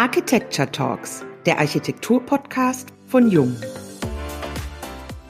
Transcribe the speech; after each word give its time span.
Architecture 0.00 0.66
Talks, 0.72 1.26
der 1.44 1.58
Architektur-Podcast 1.58 2.88
von 3.08 3.30
Jung. 3.30 3.54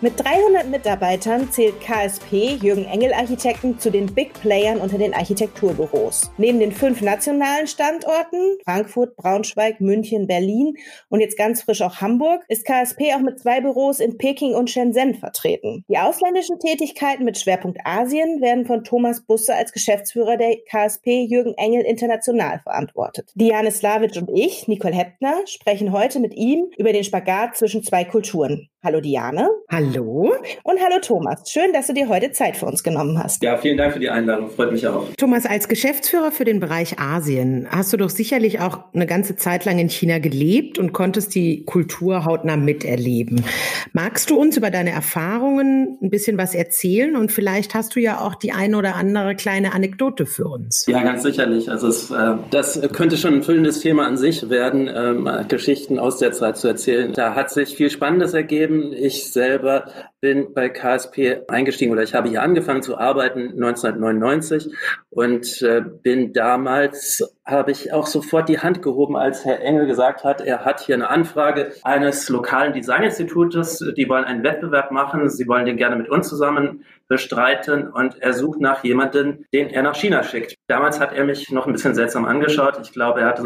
Mit 0.02 0.18
300 0.18 0.66
Mitarbeitern 0.66 1.50
zählt 1.52 1.78
KSP 1.82 2.54
Jürgen 2.62 2.86
Engel 2.86 3.12
Architekten 3.12 3.78
zu 3.78 3.90
den 3.90 4.06
Big 4.06 4.32
Playern 4.32 4.78
unter 4.78 4.96
den 4.96 5.12
Architekturbüros. 5.12 6.30
Neben 6.38 6.58
den 6.58 6.72
fünf 6.72 7.02
nationalen 7.02 7.66
Standorten 7.66 8.56
Frankfurt, 8.64 9.14
Braunschweig, 9.16 9.82
München, 9.82 10.26
Berlin 10.26 10.72
und 11.10 11.20
jetzt 11.20 11.36
ganz 11.36 11.60
frisch 11.60 11.82
auch 11.82 12.00
Hamburg 12.00 12.46
ist 12.48 12.64
KSP 12.64 13.12
auch 13.14 13.20
mit 13.20 13.40
zwei 13.40 13.60
Büros 13.60 14.00
in 14.00 14.16
Peking 14.16 14.54
und 14.54 14.70
Shenzhen 14.70 15.16
vertreten. 15.16 15.84
Die 15.86 15.98
ausländischen 15.98 16.58
Tätigkeiten 16.58 17.26
mit 17.26 17.38
Schwerpunkt 17.38 17.80
Asien 17.84 18.40
werden 18.40 18.64
von 18.64 18.84
Thomas 18.84 19.20
Busse 19.20 19.54
als 19.54 19.70
Geschäftsführer 19.70 20.38
der 20.38 20.56
KSP 20.66 21.26
Jürgen 21.28 21.52
Engel 21.58 21.82
International 21.82 22.58
verantwortet. 22.60 23.32
Diane 23.34 23.70
Slavic 23.70 24.16
und 24.16 24.30
ich, 24.32 24.66
Nicole 24.66 24.94
Heppner, 24.94 25.42
sprechen 25.44 25.92
heute 25.92 26.20
mit 26.20 26.32
ihm 26.32 26.70
über 26.78 26.94
den 26.94 27.04
Spagat 27.04 27.58
zwischen 27.58 27.82
zwei 27.82 28.04
Kulturen. 28.04 28.70
Hallo 28.82 29.02
Diane. 29.02 29.50
Hallo. 29.68 29.89
Und 29.98 30.78
hallo 30.80 31.00
Thomas. 31.02 31.50
Schön, 31.50 31.72
dass 31.72 31.86
du 31.86 31.94
dir 31.94 32.08
heute 32.08 32.32
Zeit 32.32 32.56
für 32.56 32.66
uns 32.66 32.82
genommen 32.82 33.22
hast. 33.22 33.42
Ja, 33.42 33.56
vielen 33.56 33.76
Dank 33.76 33.94
für 33.94 33.98
die 33.98 34.10
Einladung. 34.10 34.50
Freut 34.50 34.72
mich 34.72 34.86
auch. 34.86 35.06
Thomas, 35.16 35.46
als 35.46 35.68
Geschäftsführer 35.68 36.30
für 36.30 36.44
den 36.44 36.60
Bereich 36.60 36.98
Asien 36.98 37.66
hast 37.70 37.92
du 37.92 37.96
doch 37.96 38.10
sicherlich 38.10 38.60
auch 38.60 38.80
eine 38.94 39.06
ganze 39.06 39.36
Zeit 39.36 39.64
lang 39.64 39.78
in 39.78 39.88
China 39.88 40.18
gelebt 40.18 40.78
und 40.78 40.92
konntest 40.92 41.34
die 41.34 41.64
Kultur 41.64 42.24
hautnah 42.24 42.56
miterleben. 42.56 43.44
Magst 43.92 44.30
du 44.30 44.38
uns 44.38 44.56
über 44.56 44.70
deine 44.70 44.90
Erfahrungen 44.90 45.98
ein 46.02 46.10
bisschen 46.10 46.38
was 46.38 46.54
erzählen? 46.54 47.16
Und 47.16 47.32
vielleicht 47.32 47.74
hast 47.74 47.96
du 47.96 48.00
ja 48.00 48.20
auch 48.20 48.34
die 48.34 48.52
eine 48.52 48.76
oder 48.76 48.96
andere 48.96 49.34
kleine 49.34 49.72
Anekdote 49.72 50.26
für 50.26 50.44
uns. 50.44 50.86
Ja, 50.86 51.02
ganz 51.02 51.22
sicherlich. 51.22 51.70
Also 51.70 51.88
es, 51.88 52.10
äh, 52.10 52.34
das 52.50 52.80
könnte 52.92 53.16
schon 53.16 53.34
ein 53.34 53.42
füllendes 53.42 53.80
Thema 53.80 54.06
an 54.06 54.16
sich 54.16 54.48
werden, 54.50 54.88
ähm, 54.94 55.28
Geschichten 55.48 55.98
aus 55.98 56.18
der 56.18 56.32
Zeit 56.32 56.56
zu 56.56 56.68
erzählen. 56.68 57.12
Da 57.12 57.34
hat 57.34 57.50
sich 57.50 57.74
viel 57.76 57.90
Spannendes 57.90 58.34
ergeben 58.34 58.92
ich 58.92 59.32
selber 59.32 59.79
bin 60.20 60.52
bei 60.54 60.68
KSP 60.68 61.42
eingestiegen 61.48 61.92
oder 61.92 62.02
ich 62.02 62.14
habe 62.14 62.28
hier 62.28 62.42
angefangen 62.42 62.82
zu 62.82 62.98
arbeiten 62.98 63.52
1999 63.52 64.74
und 65.10 65.62
äh, 65.62 65.80
bin 65.80 66.32
damals, 66.32 67.34
habe 67.44 67.72
ich 67.72 67.92
auch 67.92 68.06
sofort 68.06 68.48
die 68.48 68.60
Hand 68.60 68.82
gehoben, 68.82 69.16
als 69.16 69.44
Herr 69.44 69.60
Engel 69.60 69.86
gesagt 69.86 70.24
hat, 70.24 70.40
er 70.40 70.64
hat 70.64 70.80
hier 70.80 70.94
eine 70.94 71.08
Anfrage 71.08 71.72
eines 71.82 72.28
lokalen 72.28 72.72
Designinstitutes, 72.72 73.84
die 73.96 74.08
wollen 74.08 74.24
einen 74.24 74.44
Wettbewerb 74.44 74.92
machen, 74.92 75.28
sie 75.28 75.48
wollen 75.48 75.66
den 75.66 75.76
gerne 75.76 75.96
mit 75.96 76.08
uns 76.08 76.28
zusammen 76.28 76.84
bestreiten 77.08 77.88
und 77.88 78.22
er 78.22 78.32
sucht 78.32 78.60
nach 78.60 78.84
jemandem, 78.84 79.44
den 79.52 79.68
er 79.68 79.82
nach 79.82 79.96
China 79.96 80.22
schickt. 80.22 80.54
Damals 80.68 81.00
hat 81.00 81.12
er 81.12 81.24
mich 81.24 81.50
noch 81.50 81.66
ein 81.66 81.72
bisschen 81.72 81.96
seltsam 81.96 82.24
angeschaut. 82.24 82.78
Ich 82.82 82.92
glaube, 82.92 83.20
er 83.20 83.26
hatte 83.26 83.44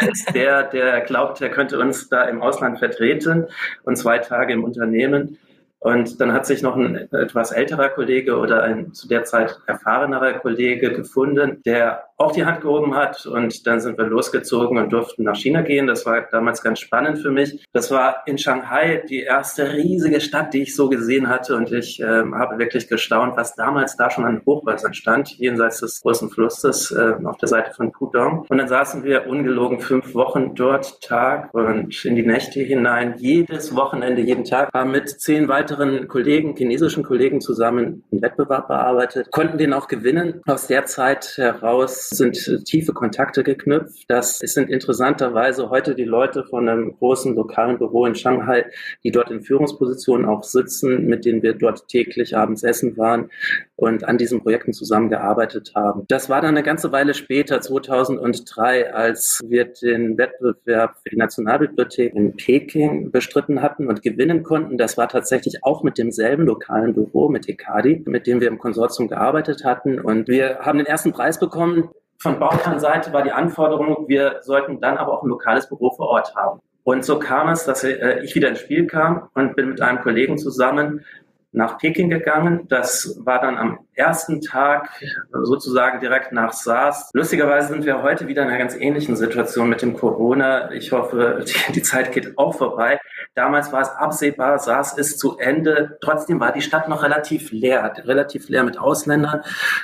er 0.00 0.08
ist 0.08 0.34
der, 0.34 0.62
der 0.62 1.00
glaubt, 1.00 1.40
er 1.40 1.50
könnte 1.50 1.80
uns 1.80 2.08
da 2.08 2.22
im 2.24 2.40
Ausland 2.40 2.78
vertreten 2.78 3.48
und 3.82 3.96
zwei 3.96 4.18
Tage 4.18 4.52
im 4.52 4.62
Unternehmen. 4.62 5.38
Und 5.82 6.20
dann 6.20 6.32
hat 6.32 6.46
sich 6.46 6.62
noch 6.62 6.76
ein 6.76 6.94
etwas 7.12 7.50
älterer 7.50 7.88
Kollege 7.88 8.38
oder 8.38 8.62
ein 8.62 8.94
zu 8.94 9.08
der 9.08 9.24
Zeit 9.24 9.60
erfahrenerer 9.66 10.34
Kollege 10.34 10.92
gefunden, 10.92 11.60
der 11.64 12.04
auch 12.22 12.32
die 12.32 12.44
Hand 12.44 12.60
gehoben 12.60 12.94
hat. 12.94 13.26
Und 13.26 13.66
dann 13.66 13.80
sind 13.80 13.98
wir 13.98 14.06
losgezogen 14.06 14.78
und 14.78 14.92
durften 14.92 15.24
nach 15.24 15.36
China 15.36 15.62
gehen. 15.62 15.86
Das 15.86 16.06
war 16.06 16.22
damals 16.30 16.62
ganz 16.62 16.80
spannend 16.80 17.18
für 17.18 17.30
mich. 17.30 17.64
Das 17.72 17.90
war 17.90 18.22
in 18.26 18.38
Shanghai 18.38 19.02
die 19.08 19.20
erste 19.20 19.72
riesige 19.72 20.20
Stadt, 20.20 20.54
die 20.54 20.62
ich 20.62 20.74
so 20.74 20.88
gesehen 20.88 21.28
hatte. 21.28 21.56
Und 21.56 21.72
ich 21.72 22.00
äh, 22.00 22.04
habe 22.04 22.58
wirklich 22.58 22.88
gestaunt, 22.88 23.36
was 23.36 23.54
damals 23.54 23.96
da 23.96 24.10
schon 24.10 24.24
an 24.24 24.42
Hochhäusern 24.46 24.94
stand, 24.94 25.38
jenseits 25.38 25.80
des 25.80 26.00
großen 26.02 26.30
Flusses 26.30 26.90
äh, 26.90 27.14
auf 27.24 27.36
der 27.38 27.48
Seite 27.48 27.72
von 27.74 27.92
Pudong. 27.92 28.46
Und 28.48 28.58
dann 28.58 28.68
saßen 28.68 29.04
wir 29.04 29.26
ungelogen 29.26 29.80
fünf 29.80 30.14
Wochen 30.14 30.54
dort, 30.54 31.00
Tag 31.00 31.52
und 31.54 32.04
in 32.04 32.16
die 32.16 32.26
Nächte 32.26 32.60
hinein, 32.60 33.14
jedes 33.18 33.74
Wochenende, 33.74 34.22
jeden 34.22 34.44
Tag, 34.44 34.72
haben 34.72 34.90
mit 34.90 35.08
zehn 35.08 35.48
weiteren 35.48 36.08
Kollegen, 36.08 36.56
chinesischen 36.56 37.02
Kollegen 37.02 37.40
zusammen 37.40 38.04
einen 38.10 38.22
Wettbewerb 38.22 38.68
bearbeitet, 38.68 39.30
konnten 39.30 39.58
den 39.58 39.72
auch 39.72 39.88
gewinnen. 39.88 40.40
Aus 40.46 40.66
der 40.66 40.86
Zeit 40.86 41.34
heraus 41.36 42.08
sind 42.12 42.64
tiefe 42.64 42.92
Kontakte 42.92 43.42
geknüpft. 43.42 44.04
Das 44.08 44.38
sind 44.38 44.70
interessanterweise 44.70 45.70
heute 45.70 45.94
die 45.94 46.04
Leute 46.04 46.44
von 46.44 46.68
einem 46.68 46.96
großen 46.96 47.34
lokalen 47.34 47.78
Büro 47.78 48.06
in 48.06 48.14
Shanghai, 48.14 48.66
die 49.04 49.10
dort 49.10 49.30
in 49.30 49.42
Führungspositionen 49.42 50.26
auch 50.26 50.44
sitzen, 50.44 51.06
mit 51.06 51.24
denen 51.24 51.42
wir 51.42 51.54
dort 51.54 51.88
täglich 51.88 52.36
abends 52.36 52.62
essen 52.62 52.96
waren 52.96 53.30
und 53.76 54.04
an 54.04 54.16
diesen 54.16 54.42
Projekten 54.42 54.72
zusammengearbeitet 54.72 55.72
haben. 55.74 56.04
Das 56.08 56.28
war 56.28 56.40
dann 56.40 56.50
eine 56.50 56.62
ganze 56.62 56.92
Weile 56.92 57.14
später, 57.14 57.60
2003, 57.60 58.94
als 58.94 59.40
wir 59.44 59.64
den 59.64 60.16
Wettbewerb 60.18 60.96
für 61.02 61.10
die 61.10 61.16
Nationalbibliothek 61.16 62.14
in 62.14 62.36
Peking 62.36 63.10
bestritten 63.10 63.60
hatten 63.60 63.88
und 63.88 64.02
gewinnen 64.02 64.42
konnten. 64.42 64.78
Das 64.78 64.96
war 64.96 65.08
tatsächlich 65.08 65.64
auch 65.64 65.82
mit 65.82 65.98
demselben 65.98 66.46
lokalen 66.46 66.94
Büro, 66.94 67.28
mit 67.28 67.48
ECADI, 67.48 68.04
mit 68.06 68.26
dem 68.26 68.40
wir 68.40 68.48
im 68.48 68.58
Konsortium 68.58 69.08
gearbeitet 69.08 69.64
hatten. 69.64 69.98
Und 69.98 70.28
wir 70.28 70.60
haben 70.60 70.78
den 70.78 70.86
ersten 70.86 71.12
Preis 71.12 71.40
bekommen. 71.40 71.90
Von 72.22 72.38
Bauherrenseite 72.38 73.12
war 73.12 73.22
die 73.22 73.32
Anforderung, 73.32 74.04
wir 74.06 74.36
sollten 74.42 74.80
dann 74.80 74.96
aber 74.96 75.12
auch 75.12 75.24
ein 75.24 75.28
lokales 75.28 75.68
Büro 75.68 75.90
vor 75.90 76.06
Ort 76.06 76.36
haben. 76.36 76.60
Und 76.84 77.04
so 77.04 77.18
kam 77.18 77.48
es, 77.48 77.64
dass 77.64 77.82
ich 77.82 78.36
wieder 78.36 78.48
ins 78.48 78.60
Spiel 78.60 78.86
kam 78.86 79.28
und 79.34 79.56
bin 79.56 79.70
mit 79.70 79.80
einem 79.80 80.00
Kollegen 80.00 80.38
zusammen 80.38 81.04
nach 81.52 81.78
Peking 81.78 82.08
gegangen. 82.08 82.66
Das 82.68 83.18
war 83.24 83.40
dann 83.40 83.56
am 83.56 83.78
ersten 83.94 84.40
Tag 84.40 84.90
sozusagen 85.30 86.00
direkt 86.00 86.32
nach 86.32 86.52
SARS. 86.52 87.10
Lustigerweise 87.12 87.68
sind 87.68 87.84
wir 87.84 88.02
heute 88.02 88.26
wieder 88.26 88.42
in 88.42 88.48
einer 88.48 88.58
ganz 88.58 88.74
ähnlichen 88.74 89.16
Situation 89.16 89.68
mit 89.68 89.82
dem 89.82 89.94
Corona. 89.94 90.72
Ich 90.72 90.92
hoffe, 90.92 91.44
die, 91.46 91.72
die 91.72 91.82
Zeit 91.82 92.12
geht 92.12 92.38
auch 92.38 92.56
vorbei. 92.56 92.98
Damals 93.34 93.72
war 93.72 93.82
es 93.82 93.88
absehbar, 93.90 94.58
SARS 94.58 94.96
ist 94.96 95.18
zu 95.18 95.38
Ende. 95.38 95.98
Trotzdem 96.00 96.40
war 96.40 96.52
die 96.52 96.62
Stadt 96.62 96.88
noch 96.88 97.02
relativ 97.02 97.52
leer, 97.52 97.92
relativ 98.04 98.48
leer 98.48 98.64
mit 98.64 98.78
Ausländern. 98.78 99.42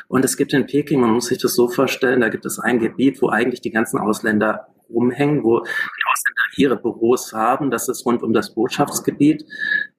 Und 0.09 0.25
es 0.25 0.37
gibt 0.37 0.53
in 0.55 0.67
Peking, 0.67 1.01
man 1.01 1.11
muss 1.11 1.27
sich 1.27 1.39
das 1.39 1.55
so 1.55 1.69
vorstellen, 1.69 2.21
da 2.21 2.29
gibt 2.29 2.47
es 2.47 2.59
ein 2.59 2.79
Gebiet, 2.79 3.21
wo 3.21 3.29
eigentlich 3.29 3.61
die 3.61 3.71
ganzen 3.71 3.99
Ausländer 3.99 4.69
rumhängen, 4.91 5.45
wo 5.45 5.61
die 5.61 6.03
Ausländer 6.11 6.43
ihre 6.57 6.77
Büros 6.77 7.33
haben. 7.33 7.71
Das 7.71 7.89
ist 7.89 8.05
rund 8.05 8.23
um 8.23 8.33
das 8.33 8.55
Botschaftsgebiet. 8.55 9.45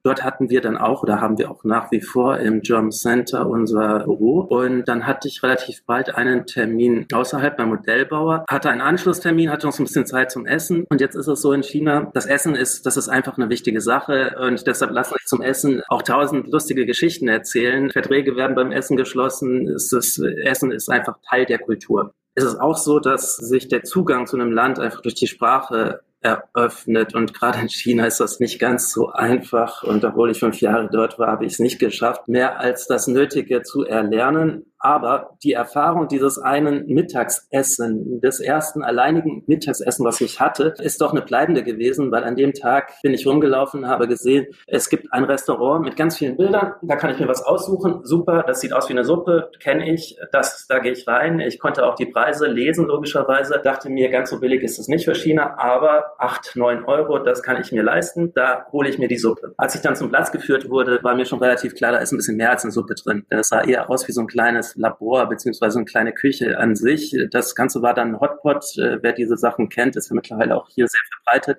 Dort 0.02 0.24
hatten 0.24 0.48
wir 0.48 0.62
dann 0.62 0.78
auch 0.78 1.02
oder 1.02 1.20
haben 1.20 1.36
wir 1.36 1.50
auch 1.50 1.62
nach 1.64 1.90
wie 1.90 2.00
vor 2.00 2.38
im 2.38 2.62
German 2.62 2.90
Center 2.90 3.46
unser 3.46 4.04
Büro. 4.04 4.40
Und 4.40 4.84
dann 4.86 5.06
hatte 5.06 5.28
ich 5.28 5.42
relativ 5.42 5.84
bald 5.84 6.14
einen 6.14 6.46
Termin 6.46 7.06
außerhalb 7.12 7.56
beim 7.56 7.68
Modellbauer, 7.68 8.44
hatte 8.48 8.70
einen 8.70 8.80
Anschlusstermin, 8.80 9.50
hatte 9.50 9.66
noch 9.66 9.74
so 9.74 9.82
ein 9.82 9.86
bisschen 9.86 10.06
Zeit 10.06 10.30
zum 10.30 10.46
Essen. 10.46 10.86
Und 10.88 11.00
jetzt 11.00 11.16
ist 11.16 11.26
es 11.26 11.42
so 11.42 11.52
in 11.52 11.62
China, 11.62 12.10
das 12.14 12.26
Essen 12.26 12.54
ist, 12.54 12.86
das 12.86 12.96
ist 12.96 13.08
einfach 13.08 13.36
eine 13.36 13.50
wichtige 13.50 13.80
Sache. 13.82 14.36
Und 14.40 14.66
deshalb 14.66 14.92
lasse 14.92 15.14
ich 15.18 15.26
zum 15.26 15.42
Essen 15.42 15.82
auch 15.88 16.02
tausend 16.02 16.48
lustige 16.48 16.86
Geschichten 16.86 17.28
erzählen. 17.28 17.90
Verträge 17.90 18.36
werden 18.36 18.56
beim 18.56 18.72
Essen 18.72 18.96
geschlossen. 18.96 19.68
Es 19.68 19.92
ist, 19.92 20.18
Essen 20.18 20.70
ist 20.70 20.88
einfach 20.88 21.18
Teil 21.28 21.44
der 21.44 21.58
Kultur. 21.58 22.14
Es 22.40 22.54
ist 22.54 22.60
auch 22.60 22.76
so, 22.76 23.00
dass 23.00 23.36
sich 23.36 23.68
der 23.68 23.82
Zugang 23.84 24.26
zu 24.26 24.36
einem 24.36 24.52
Land 24.52 24.78
einfach 24.78 25.02
durch 25.02 25.14
die 25.14 25.26
Sprache 25.26 26.00
eröffnet. 26.20 27.14
Und 27.14 27.34
gerade 27.34 27.60
in 27.60 27.68
China 27.68 28.06
ist 28.06 28.20
das 28.20 28.40
nicht 28.40 28.58
ganz 28.58 28.92
so 28.92 29.10
einfach. 29.10 29.82
Und 29.82 30.04
obwohl 30.04 30.30
ich 30.30 30.40
fünf 30.40 30.60
Jahre 30.60 30.88
dort 30.90 31.18
war, 31.18 31.28
habe 31.28 31.46
ich 31.46 31.54
es 31.54 31.58
nicht 31.58 31.78
geschafft, 31.78 32.28
mehr 32.28 32.60
als 32.60 32.86
das 32.86 33.06
Nötige 33.06 33.62
zu 33.62 33.84
erlernen. 33.84 34.69
Aber 34.80 35.36
die 35.44 35.52
Erfahrung 35.52 36.08
dieses 36.08 36.38
einen 36.38 36.86
Mittagsessen, 36.86 38.20
des 38.22 38.40
ersten 38.40 38.82
alleinigen 38.82 39.44
Mittagsessen, 39.46 40.06
was 40.06 40.22
ich 40.22 40.40
hatte, 40.40 40.74
ist 40.78 41.02
doch 41.02 41.12
eine 41.12 41.20
bleibende 41.20 41.62
gewesen, 41.62 42.10
weil 42.10 42.24
an 42.24 42.34
dem 42.34 42.54
Tag 42.54 42.94
bin 43.02 43.12
ich 43.12 43.26
rumgelaufen, 43.26 43.86
habe 43.86 44.08
gesehen, 44.08 44.46
es 44.66 44.88
gibt 44.88 45.12
ein 45.12 45.24
Restaurant 45.24 45.84
mit 45.84 45.96
ganz 45.96 46.16
vielen 46.16 46.38
Bildern. 46.38 46.72
Da 46.80 46.96
kann 46.96 47.10
ich 47.10 47.20
mir 47.20 47.28
was 47.28 47.42
aussuchen. 47.42 48.00
Super, 48.04 48.42
das 48.46 48.60
sieht 48.60 48.72
aus 48.72 48.88
wie 48.88 48.94
eine 48.94 49.04
Suppe, 49.04 49.50
kenne 49.60 49.92
ich. 49.92 50.16
Das, 50.32 50.66
da 50.66 50.78
gehe 50.78 50.92
ich 50.92 51.06
rein. 51.06 51.40
Ich 51.40 51.58
konnte 51.58 51.84
auch 51.84 51.94
die 51.94 52.06
Preise 52.06 52.46
lesen, 52.46 52.86
logischerweise. 52.86 53.60
Dachte 53.62 53.90
mir, 53.90 54.08
ganz 54.08 54.30
so 54.30 54.40
billig 54.40 54.62
ist 54.62 54.78
es 54.78 54.88
nicht 54.88 55.04
für 55.04 55.14
China, 55.14 55.58
aber 55.58 56.14
acht, 56.18 56.56
neun 56.56 56.84
Euro, 56.86 57.18
das 57.18 57.42
kann 57.42 57.60
ich 57.60 57.70
mir 57.70 57.82
leisten. 57.82 58.32
Da 58.34 58.64
hole 58.72 58.88
ich 58.88 58.98
mir 58.98 59.08
die 59.08 59.18
Suppe. 59.18 59.52
Als 59.58 59.74
ich 59.74 59.82
dann 59.82 59.94
zum 59.94 60.08
Platz 60.08 60.32
geführt 60.32 60.70
wurde, 60.70 61.02
war 61.02 61.14
mir 61.14 61.26
schon 61.26 61.40
relativ 61.40 61.74
klar, 61.74 61.92
da 61.92 61.98
ist 61.98 62.12
ein 62.12 62.16
bisschen 62.16 62.38
mehr 62.38 62.50
als 62.50 62.64
eine 62.64 62.72
Suppe 62.72 62.94
drin. 62.94 63.26
Das 63.28 63.48
sah 63.48 63.60
eher 63.60 63.90
aus 63.90 64.08
wie 64.08 64.12
so 64.12 64.22
ein 64.22 64.26
kleines 64.26 64.69
Labor 64.76 65.28
beziehungsweise 65.28 65.78
eine 65.78 65.84
kleine 65.84 66.12
Küche 66.12 66.58
an 66.58 66.76
sich. 66.76 67.16
Das 67.30 67.54
Ganze 67.54 67.82
war 67.82 67.94
dann 67.94 68.14
ein 68.14 68.20
Hotpot. 68.20 68.78
Äh, 68.78 69.02
wer 69.02 69.12
diese 69.12 69.36
Sachen 69.36 69.68
kennt, 69.68 69.96
ist 69.96 70.10
ja 70.10 70.14
mittlerweile 70.14 70.56
auch 70.56 70.68
hier 70.68 70.86
sehr 70.88 71.00
verbreitet. 71.12 71.58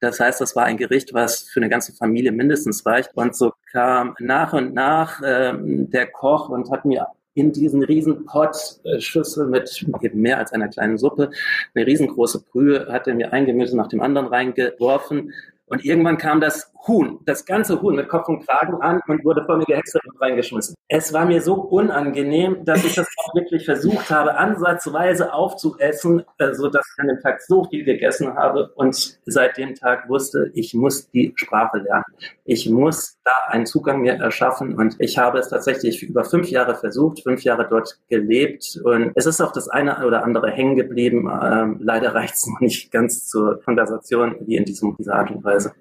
Das 0.00 0.20
heißt, 0.20 0.40
das 0.40 0.56
war 0.56 0.64
ein 0.64 0.76
Gericht, 0.76 1.14
was 1.14 1.42
für 1.42 1.60
eine 1.60 1.68
ganze 1.68 1.92
Familie 1.94 2.32
mindestens 2.32 2.84
reicht. 2.86 3.10
Und 3.14 3.34
so 3.34 3.52
kam 3.72 4.14
nach 4.18 4.52
und 4.52 4.74
nach 4.74 5.20
ähm, 5.24 5.90
der 5.90 6.06
Koch 6.06 6.48
und 6.48 6.70
hat 6.70 6.84
mir 6.84 7.06
in 7.34 7.52
diesen 7.52 7.84
riesen 7.84 8.24
Pot 8.24 8.56
äh, 8.84 8.98
Schüssel 8.98 9.46
mit 9.46 9.86
eben 10.00 10.20
mehr 10.20 10.38
als 10.38 10.52
einer 10.52 10.68
kleinen 10.68 10.98
Suppe, 10.98 11.30
eine 11.74 11.86
riesengroße 11.86 12.44
Brühe 12.50 12.86
hat 12.90 13.06
er 13.06 13.14
mir 13.14 13.32
ein 13.32 13.44
Gemüse 13.44 13.76
nach 13.76 13.88
dem 13.88 14.00
anderen 14.00 14.28
reingeworfen 14.28 15.32
und 15.66 15.84
irgendwann 15.84 16.16
kam 16.16 16.40
das 16.40 16.72
Huhn, 16.86 17.20
das 17.24 17.44
ganze 17.44 17.80
Huhn 17.80 17.94
mit 17.94 18.08
Kopf 18.08 18.28
und 18.28 18.46
Kragen 18.46 18.80
an 18.80 19.00
und 19.06 19.24
wurde 19.24 19.44
vor 19.44 19.56
mir 19.56 19.64
gehäckselt 19.64 20.04
und 20.06 20.20
reingeschmissen. 20.20 20.74
Es 20.88 21.12
war 21.12 21.24
mir 21.24 21.40
so 21.40 21.54
unangenehm, 21.54 22.64
dass 22.64 22.84
ich 22.84 22.94
das 22.94 23.06
auch 23.18 23.34
wirklich 23.34 23.64
versucht 23.64 24.10
habe, 24.10 24.36
ansatzweise 24.36 25.32
aufzuessen, 25.32 26.24
äh, 26.38 26.54
so 26.54 26.68
dass 26.68 26.86
ich 26.94 27.02
an 27.02 27.08
dem 27.08 27.20
Tag 27.20 27.40
so 27.42 27.64
viel 27.64 27.84
gegessen 27.84 28.34
habe 28.34 28.72
und 28.74 29.18
seit 29.26 29.56
dem 29.56 29.74
Tag 29.74 30.08
wusste, 30.08 30.50
ich 30.54 30.74
muss 30.74 31.10
die 31.10 31.32
Sprache 31.36 31.78
lernen. 31.78 32.04
Ich 32.44 32.68
muss 32.70 33.18
da 33.24 33.32
einen 33.48 33.66
Zugang 33.66 34.00
mir 34.00 34.14
erschaffen 34.14 34.76
und 34.76 34.96
ich 34.98 35.18
habe 35.18 35.38
es 35.38 35.48
tatsächlich 35.48 36.02
über 36.02 36.24
fünf 36.24 36.48
Jahre 36.50 36.74
versucht, 36.74 37.22
fünf 37.22 37.42
Jahre 37.42 37.66
dort 37.68 37.98
gelebt 38.08 38.80
und 38.84 39.12
es 39.14 39.26
ist 39.26 39.40
auch 39.40 39.52
das 39.52 39.68
eine 39.68 40.06
oder 40.06 40.24
andere 40.24 40.50
hängen 40.50 40.76
geblieben. 40.76 41.28
Ähm, 41.42 41.78
leider 41.80 42.14
reicht 42.14 42.34
es 42.36 42.46
noch 42.46 42.60
nicht 42.60 42.90
ganz 42.92 43.26
zur 43.26 43.60
Konversation 43.62 44.36
wie 44.40 44.56
in 44.56 44.64
diesem, 44.64 44.96
dieser 44.96 45.14
Art 45.14 45.30
und 45.30 45.44
Weise. 45.44 45.72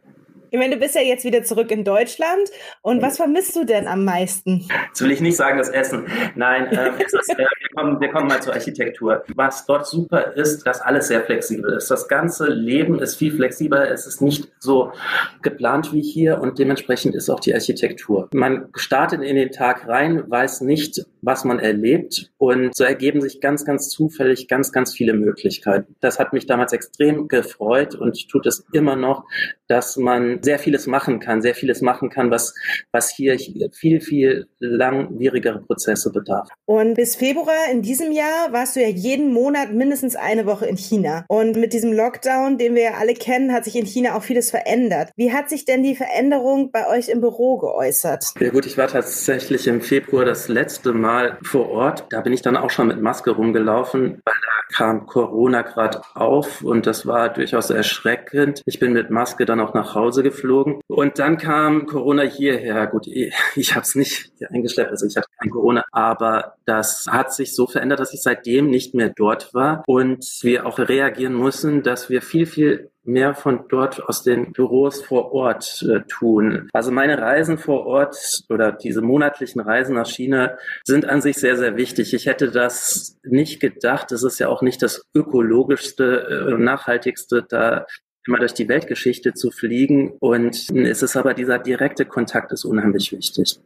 Ich 0.55 0.59
meine, 0.59 0.75
du 0.75 0.79
bist 0.79 0.95
ja 0.95 1.01
jetzt 1.01 1.25
wieder 1.25 1.43
zurück 1.43 1.69
in 1.69 1.83
Deutschland. 1.83 2.49
Und 2.81 3.01
was 3.01 3.17
vermisst 3.17 3.57
du 3.57 3.65
denn 3.65 3.89
am 3.89 4.05
meisten? 4.05 4.65
Jetzt 4.87 5.01
will 5.01 5.11
ich 5.11 5.19
nicht 5.19 5.35
sagen, 5.35 5.57
das 5.57 5.67
Essen. 5.67 6.07
Nein, 6.35 6.67
äh, 6.67 6.91
ist, 7.03 7.13
äh, 7.13 7.37
wir, 7.37 7.47
kommen, 7.75 7.99
wir 7.99 8.07
kommen 8.07 8.27
mal 8.29 8.41
zur 8.41 8.53
Architektur. 8.53 9.25
Was 9.35 9.65
dort 9.65 9.85
super 9.85 10.33
ist, 10.37 10.65
dass 10.65 10.79
alles 10.79 11.09
sehr 11.09 11.25
flexibel 11.25 11.73
ist. 11.73 11.91
Das 11.91 12.07
ganze 12.07 12.47
Leben 12.47 12.99
ist 12.99 13.17
viel 13.17 13.35
flexibler. 13.35 13.91
Es 13.91 14.07
ist 14.07 14.21
nicht 14.21 14.49
so 14.59 14.93
geplant 15.41 15.91
wie 15.91 16.01
hier 16.01 16.39
und 16.39 16.57
dementsprechend 16.57 17.15
ist 17.15 17.29
auch 17.29 17.41
die 17.41 17.53
Architektur. 17.53 18.29
Man 18.31 18.69
startet 18.75 19.23
in 19.23 19.35
den 19.35 19.51
Tag 19.51 19.89
rein, 19.89 20.23
weiß 20.25 20.61
nicht, 20.61 21.05
was 21.21 21.43
man 21.43 21.59
erlebt 21.59 22.31
und 22.37 22.73
so 22.75 22.83
ergeben 22.83 23.19
sich 23.19 23.41
ganz, 23.41 23.65
ganz 23.65 23.89
zufällig 23.89 24.47
ganz, 24.47 24.71
ganz 24.71 24.93
viele 24.93 25.13
Möglichkeiten. 25.13 25.95
Das 25.99 26.19
hat 26.19 26.31
mich 26.31 26.45
damals 26.45 26.71
extrem 26.71 27.27
gefreut 27.27 27.95
und 27.95 28.29
tut 28.29 28.45
es 28.45 28.65
immer 28.71 28.95
noch, 28.95 29.25
dass 29.67 29.97
man 29.97 30.39
sehr 30.43 30.59
vieles 30.59 30.87
machen 30.87 31.19
kann, 31.19 31.41
sehr 31.41 31.55
vieles 31.55 31.81
machen 31.81 32.09
kann, 32.09 32.31
was, 32.31 32.53
was 32.91 33.09
hier 33.09 33.37
viel, 33.73 34.01
viel 34.01 34.47
langwierigere 34.59 35.61
Prozesse 35.61 36.11
bedarf. 36.11 36.47
Und 36.65 36.95
bis 36.95 37.15
Februar 37.15 37.71
in 37.71 37.81
diesem 37.81 38.11
Jahr 38.11 38.51
warst 38.51 38.75
du 38.75 38.81
ja 38.81 38.87
jeden 38.87 39.33
Monat 39.33 39.73
mindestens 39.73 40.15
eine 40.15 40.45
Woche 40.45 40.65
in 40.65 40.77
China. 40.77 41.25
Und 41.27 41.55
mit 41.57 41.73
diesem 41.73 41.93
Lockdown, 41.93 42.57
den 42.57 42.75
wir 42.75 42.83
ja 42.83 42.93
alle 42.99 43.13
kennen, 43.13 43.53
hat 43.53 43.65
sich 43.65 43.75
in 43.75 43.85
China 43.85 44.15
auch 44.15 44.23
vieles 44.23 44.51
verändert. 44.51 45.11
Wie 45.15 45.33
hat 45.33 45.49
sich 45.49 45.65
denn 45.65 45.83
die 45.83 45.95
Veränderung 45.95 46.71
bei 46.71 46.87
euch 46.87 47.09
im 47.09 47.21
Büro 47.21 47.57
geäußert? 47.57 48.33
Ja 48.39 48.49
gut, 48.49 48.65
ich 48.65 48.77
war 48.77 48.87
tatsächlich 48.87 49.67
im 49.67 49.81
Februar 49.81 50.25
das 50.25 50.47
letzte 50.47 50.93
Mal 50.93 51.37
vor 51.43 51.69
Ort. 51.69 52.05
Da 52.09 52.21
bin 52.21 52.33
ich 52.33 52.41
dann 52.41 52.57
auch 52.57 52.69
schon 52.69 52.87
mit 52.87 53.01
Maske 53.01 53.31
rumgelaufen, 53.31 54.21
weil 54.25 54.35
da 54.45 54.54
kam 54.73 55.05
Corona 55.05 55.61
gerade 55.61 56.01
auf 56.13 56.61
und 56.61 56.85
das 56.85 57.05
war 57.05 57.29
durchaus 57.29 57.69
erschreckend. 57.69 58.61
Ich 58.65 58.79
bin 58.79 58.93
mit 58.93 59.09
Maske 59.09 59.45
dann 59.45 59.59
auch 59.59 59.73
nach 59.73 59.95
Hause 59.95 60.23
geflogen. 60.23 60.81
Und 60.87 61.19
dann 61.19 61.37
kam 61.37 61.85
Corona 61.85 62.23
hierher. 62.23 62.87
Gut, 62.87 63.07
ich 63.07 63.75
habe 63.75 63.83
es 63.83 63.95
nicht 63.95 64.31
eingeschleppt, 64.49 64.91
also 64.91 65.05
ich 65.05 65.15
hatte 65.15 65.27
kein 65.39 65.49
Corona, 65.49 65.83
aber 65.91 66.55
das 66.65 67.05
hat 67.09 67.33
sich 67.33 67.55
so 67.55 67.67
verändert, 67.67 67.99
dass 67.99 68.13
ich 68.13 68.21
seitdem 68.21 68.69
nicht 68.69 68.93
mehr 68.93 69.11
dort 69.15 69.53
war 69.53 69.83
und 69.87 70.25
wir 70.41 70.65
auch 70.65 70.79
reagieren 70.79 71.33
mussten, 71.33 71.83
dass 71.83 72.09
wir 72.09 72.21
viel, 72.21 72.45
viel 72.45 72.91
mehr 73.05 73.35
von 73.35 73.65
dort 73.69 74.03
aus 74.03 74.23
den 74.23 74.51
Büros 74.51 75.01
vor 75.01 75.33
Ort 75.33 75.83
äh, 75.83 76.01
tun. 76.07 76.69
Also 76.73 76.91
meine 76.91 77.17
Reisen 77.17 77.57
vor 77.57 77.85
Ort 77.85 78.17
oder 78.49 78.71
diese 78.71 79.01
monatlichen 79.01 79.61
Reisen 79.61 79.95
nach 79.95 80.07
China 80.07 80.57
sind 80.83 81.07
an 81.07 81.21
sich 81.21 81.37
sehr, 81.37 81.57
sehr 81.57 81.77
wichtig. 81.77 82.13
Ich 82.13 82.25
hätte 82.25 82.51
das 82.51 83.17
nicht 83.23 83.59
gedacht. 83.59 84.11
Es 84.11 84.23
ist 84.23 84.39
ja 84.39 84.47
auch 84.47 84.61
nicht 84.61 84.81
das 84.81 85.05
ökologischste, 85.13 86.51
äh, 86.51 86.57
nachhaltigste, 86.57 87.45
da 87.47 87.85
immer 88.27 88.39
durch 88.39 88.53
die 88.53 88.67
Weltgeschichte 88.67 89.33
zu 89.33 89.51
fliegen. 89.51 90.13
Und 90.19 90.69
es 90.69 91.01
ist 91.03 91.15
aber 91.15 91.33
dieser 91.33 91.59
direkte 91.59 92.05
Kontakt 92.05 92.51
ist 92.51 92.65
unheimlich 92.65 93.11
wichtig. 93.11 93.59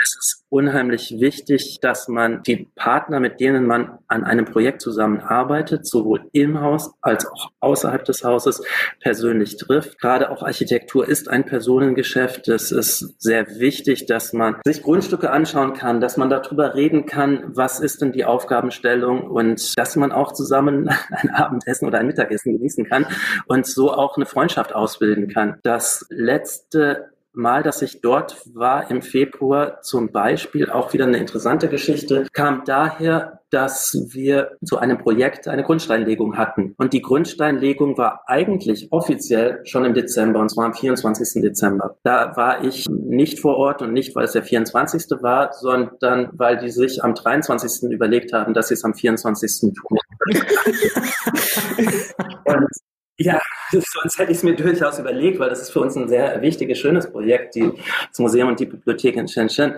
Es 0.00 0.16
ist 0.18 0.44
unheimlich 0.48 1.16
wichtig, 1.18 1.78
dass 1.80 2.06
man 2.06 2.42
die 2.42 2.68
Partner, 2.76 3.18
mit 3.18 3.40
denen 3.40 3.66
man 3.66 3.98
an 4.08 4.24
einem 4.24 4.44
Projekt 4.44 4.80
zusammenarbeitet, 4.80 5.86
sowohl 5.86 6.28
im 6.32 6.60
Haus 6.60 6.92
als 7.00 7.26
auch 7.26 7.50
außerhalb 7.60 8.04
des 8.04 8.22
Hauses 8.22 8.62
persönlich 9.00 9.56
trifft. 9.56 9.98
Gerade 9.98 10.30
auch 10.30 10.42
Architektur 10.42 11.08
ist 11.08 11.28
ein 11.28 11.44
Personengeschäft. 11.44 12.48
Es 12.48 12.70
ist 12.70 13.20
sehr 13.20 13.58
wichtig, 13.58 14.06
dass 14.06 14.32
man 14.32 14.56
sich 14.64 14.82
Grundstücke 14.82 15.30
anschauen 15.30 15.72
kann, 15.72 16.00
dass 16.00 16.16
man 16.16 16.30
darüber 16.30 16.74
reden 16.74 17.06
kann, 17.06 17.42
was 17.56 17.80
ist 17.80 18.02
denn 18.02 18.12
die 18.12 18.24
Aufgabenstellung 18.24 19.28
und 19.28 19.76
dass 19.78 19.96
man 19.96 20.12
auch 20.12 20.32
zusammen 20.32 20.88
ein 21.10 21.30
Abendessen 21.30 21.86
oder 21.86 21.98
ein 21.98 22.06
Mittagessen 22.06 22.56
genießen 22.56 22.86
kann 22.86 23.06
und 23.46 23.66
so 23.66 23.95
auch 23.96 24.16
eine 24.16 24.26
Freundschaft 24.26 24.74
ausbilden 24.74 25.28
kann. 25.28 25.58
Das 25.62 26.06
letzte 26.10 27.10
Mal, 27.38 27.62
dass 27.62 27.82
ich 27.82 28.00
dort 28.00 28.38
war 28.54 28.90
im 28.90 29.02
Februar 29.02 29.82
zum 29.82 30.10
Beispiel, 30.10 30.70
auch 30.70 30.94
wieder 30.94 31.04
eine 31.04 31.18
interessante 31.18 31.68
Geschichte, 31.68 32.26
kam 32.32 32.62
daher, 32.64 33.40
dass 33.50 33.94
wir 34.14 34.56
zu 34.64 34.78
einem 34.78 34.96
Projekt 34.96 35.46
eine 35.46 35.62
Grundsteinlegung 35.62 36.38
hatten. 36.38 36.74
Und 36.78 36.94
die 36.94 37.02
Grundsteinlegung 37.02 37.98
war 37.98 38.22
eigentlich 38.26 38.90
offiziell 38.90 39.60
schon 39.66 39.84
im 39.84 39.92
Dezember, 39.92 40.40
und 40.40 40.48
zwar 40.48 40.64
am 40.64 40.72
24. 40.72 41.42
Dezember. 41.42 41.98
Da 42.04 42.34
war 42.36 42.64
ich 42.64 42.88
nicht 42.88 43.38
vor 43.38 43.58
Ort 43.58 43.82
und 43.82 43.92
nicht, 43.92 44.16
weil 44.16 44.24
es 44.24 44.32
der 44.32 44.42
24. 44.42 45.20
war, 45.20 45.52
sondern 45.52 46.30
weil 46.32 46.56
die 46.56 46.70
sich 46.70 47.04
am 47.04 47.14
23. 47.14 47.90
überlegt 47.90 48.32
haben, 48.32 48.54
dass 48.54 48.68
sie 48.68 48.74
es 48.74 48.84
am 48.84 48.94
24. 48.94 49.74
tun. 49.74 49.98
und 52.46 52.70
ja, 53.18 53.40
sonst 53.70 54.18
hätte 54.18 54.30
ich 54.30 54.38
es 54.38 54.42
mir 54.42 54.54
durchaus 54.54 54.98
überlegt, 54.98 55.38
weil 55.38 55.48
das 55.48 55.62
ist 55.62 55.70
für 55.70 55.80
uns 55.80 55.96
ein 55.96 56.08
sehr 56.08 56.40
wichtiges, 56.42 56.78
schönes 56.78 57.10
Projekt, 57.10 57.54
die, 57.54 57.72
das 58.08 58.18
Museum 58.18 58.48
und 58.48 58.60
die 58.60 58.66
Bibliothek 58.66 59.16
in 59.16 59.26
Shenzhen. 59.26 59.74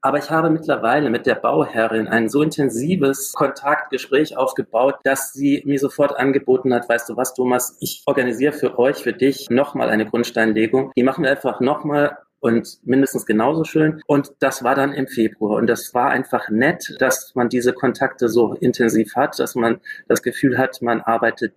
Aber 0.00 0.18
ich 0.18 0.30
habe 0.30 0.50
mittlerweile 0.50 1.10
mit 1.10 1.26
der 1.26 1.36
Bauherrin 1.36 2.08
ein 2.08 2.28
so 2.28 2.42
intensives 2.42 3.32
Kontaktgespräch 3.32 4.36
aufgebaut, 4.36 4.96
dass 5.04 5.32
sie 5.32 5.62
mir 5.64 5.78
sofort 5.78 6.18
angeboten 6.18 6.74
hat, 6.74 6.88
weißt 6.88 7.08
du 7.08 7.16
was, 7.16 7.34
Thomas, 7.34 7.76
ich 7.80 8.02
organisiere 8.06 8.52
für 8.52 8.78
euch, 8.78 8.96
für 8.96 9.12
dich 9.12 9.48
nochmal 9.50 9.88
eine 9.88 10.06
Grundsteinlegung. 10.06 10.92
Die 10.96 11.02
machen 11.02 11.24
wir 11.24 11.30
einfach 11.30 11.60
nochmal 11.60 12.18
und 12.40 12.78
mindestens 12.84 13.26
genauso 13.26 13.64
schön. 13.64 14.02
Und 14.06 14.32
das 14.40 14.64
war 14.64 14.74
dann 14.74 14.92
im 14.92 15.06
Februar. 15.06 15.56
Und 15.56 15.66
das 15.66 15.94
war 15.94 16.10
einfach 16.10 16.48
nett, 16.48 16.96
dass 16.98 17.34
man 17.34 17.48
diese 17.48 17.72
Kontakte 17.72 18.28
so 18.28 18.54
intensiv 18.54 19.14
hat, 19.14 19.38
dass 19.38 19.54
man 19.54 19.80
das 20.08 20.22
Gefühl 20.22 20.58
hat, 20.58 20.80
man 20.82 21.02
arbeitet 21.02 21.52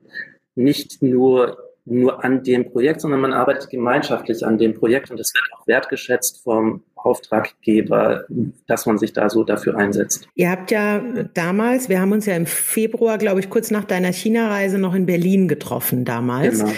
nicht 0.55 1.01
nur 1.01 1.57
nur 1.85 2.23
an 2.23 2.43
dem 2.43 2.71
Projekt, 2.71 3.01
sondern 3.01 3.19
man 3.19 3.33
arbeitet 3.33 3.69
gemeinschaftlich 3.69 4.45
an 4.45 4.57
dem 4.57 4.73
Projekt 4.73 5.11
und 5.11 5.19
es 5.19 5.33
wird 5.33 5.43
auch 5.53 5.67
wertgeschätzt 5.67 6.41
vom 6.43 6.81
Auftraggeber, 6.95 8.23
dass 8.67 8.85
man 8.85 8.97
sich 8.97 9.11
da 9.11 9.29
so 9.29 9.43
dafür 9.43 9.77
einsetzt. 9.77 10.27
Ihr 10.35 10.49
habt 10.49 10.71
ja 10.71 10.99
damals, 11.33 11.89
wir 11.89 11.99
haben 11.99 12.13
uns 12.13 12.25
ja 12.25 12.35
im 12.35 12.45
Februar, 12.45 13.17
glaube 13.17 13.41
ich, 13.41 13.49
kurz 13.49 13.71
nach 13.71 13.83
deiner 13.83 14.13
China-Reise 14.13 14.77
noch 14.77 14.95
in 14.95 15.05
Berlin 15.05 15.49
getroffen 15.49 16.05
damals. 16.05 16.59
Genau. 16.59 16.71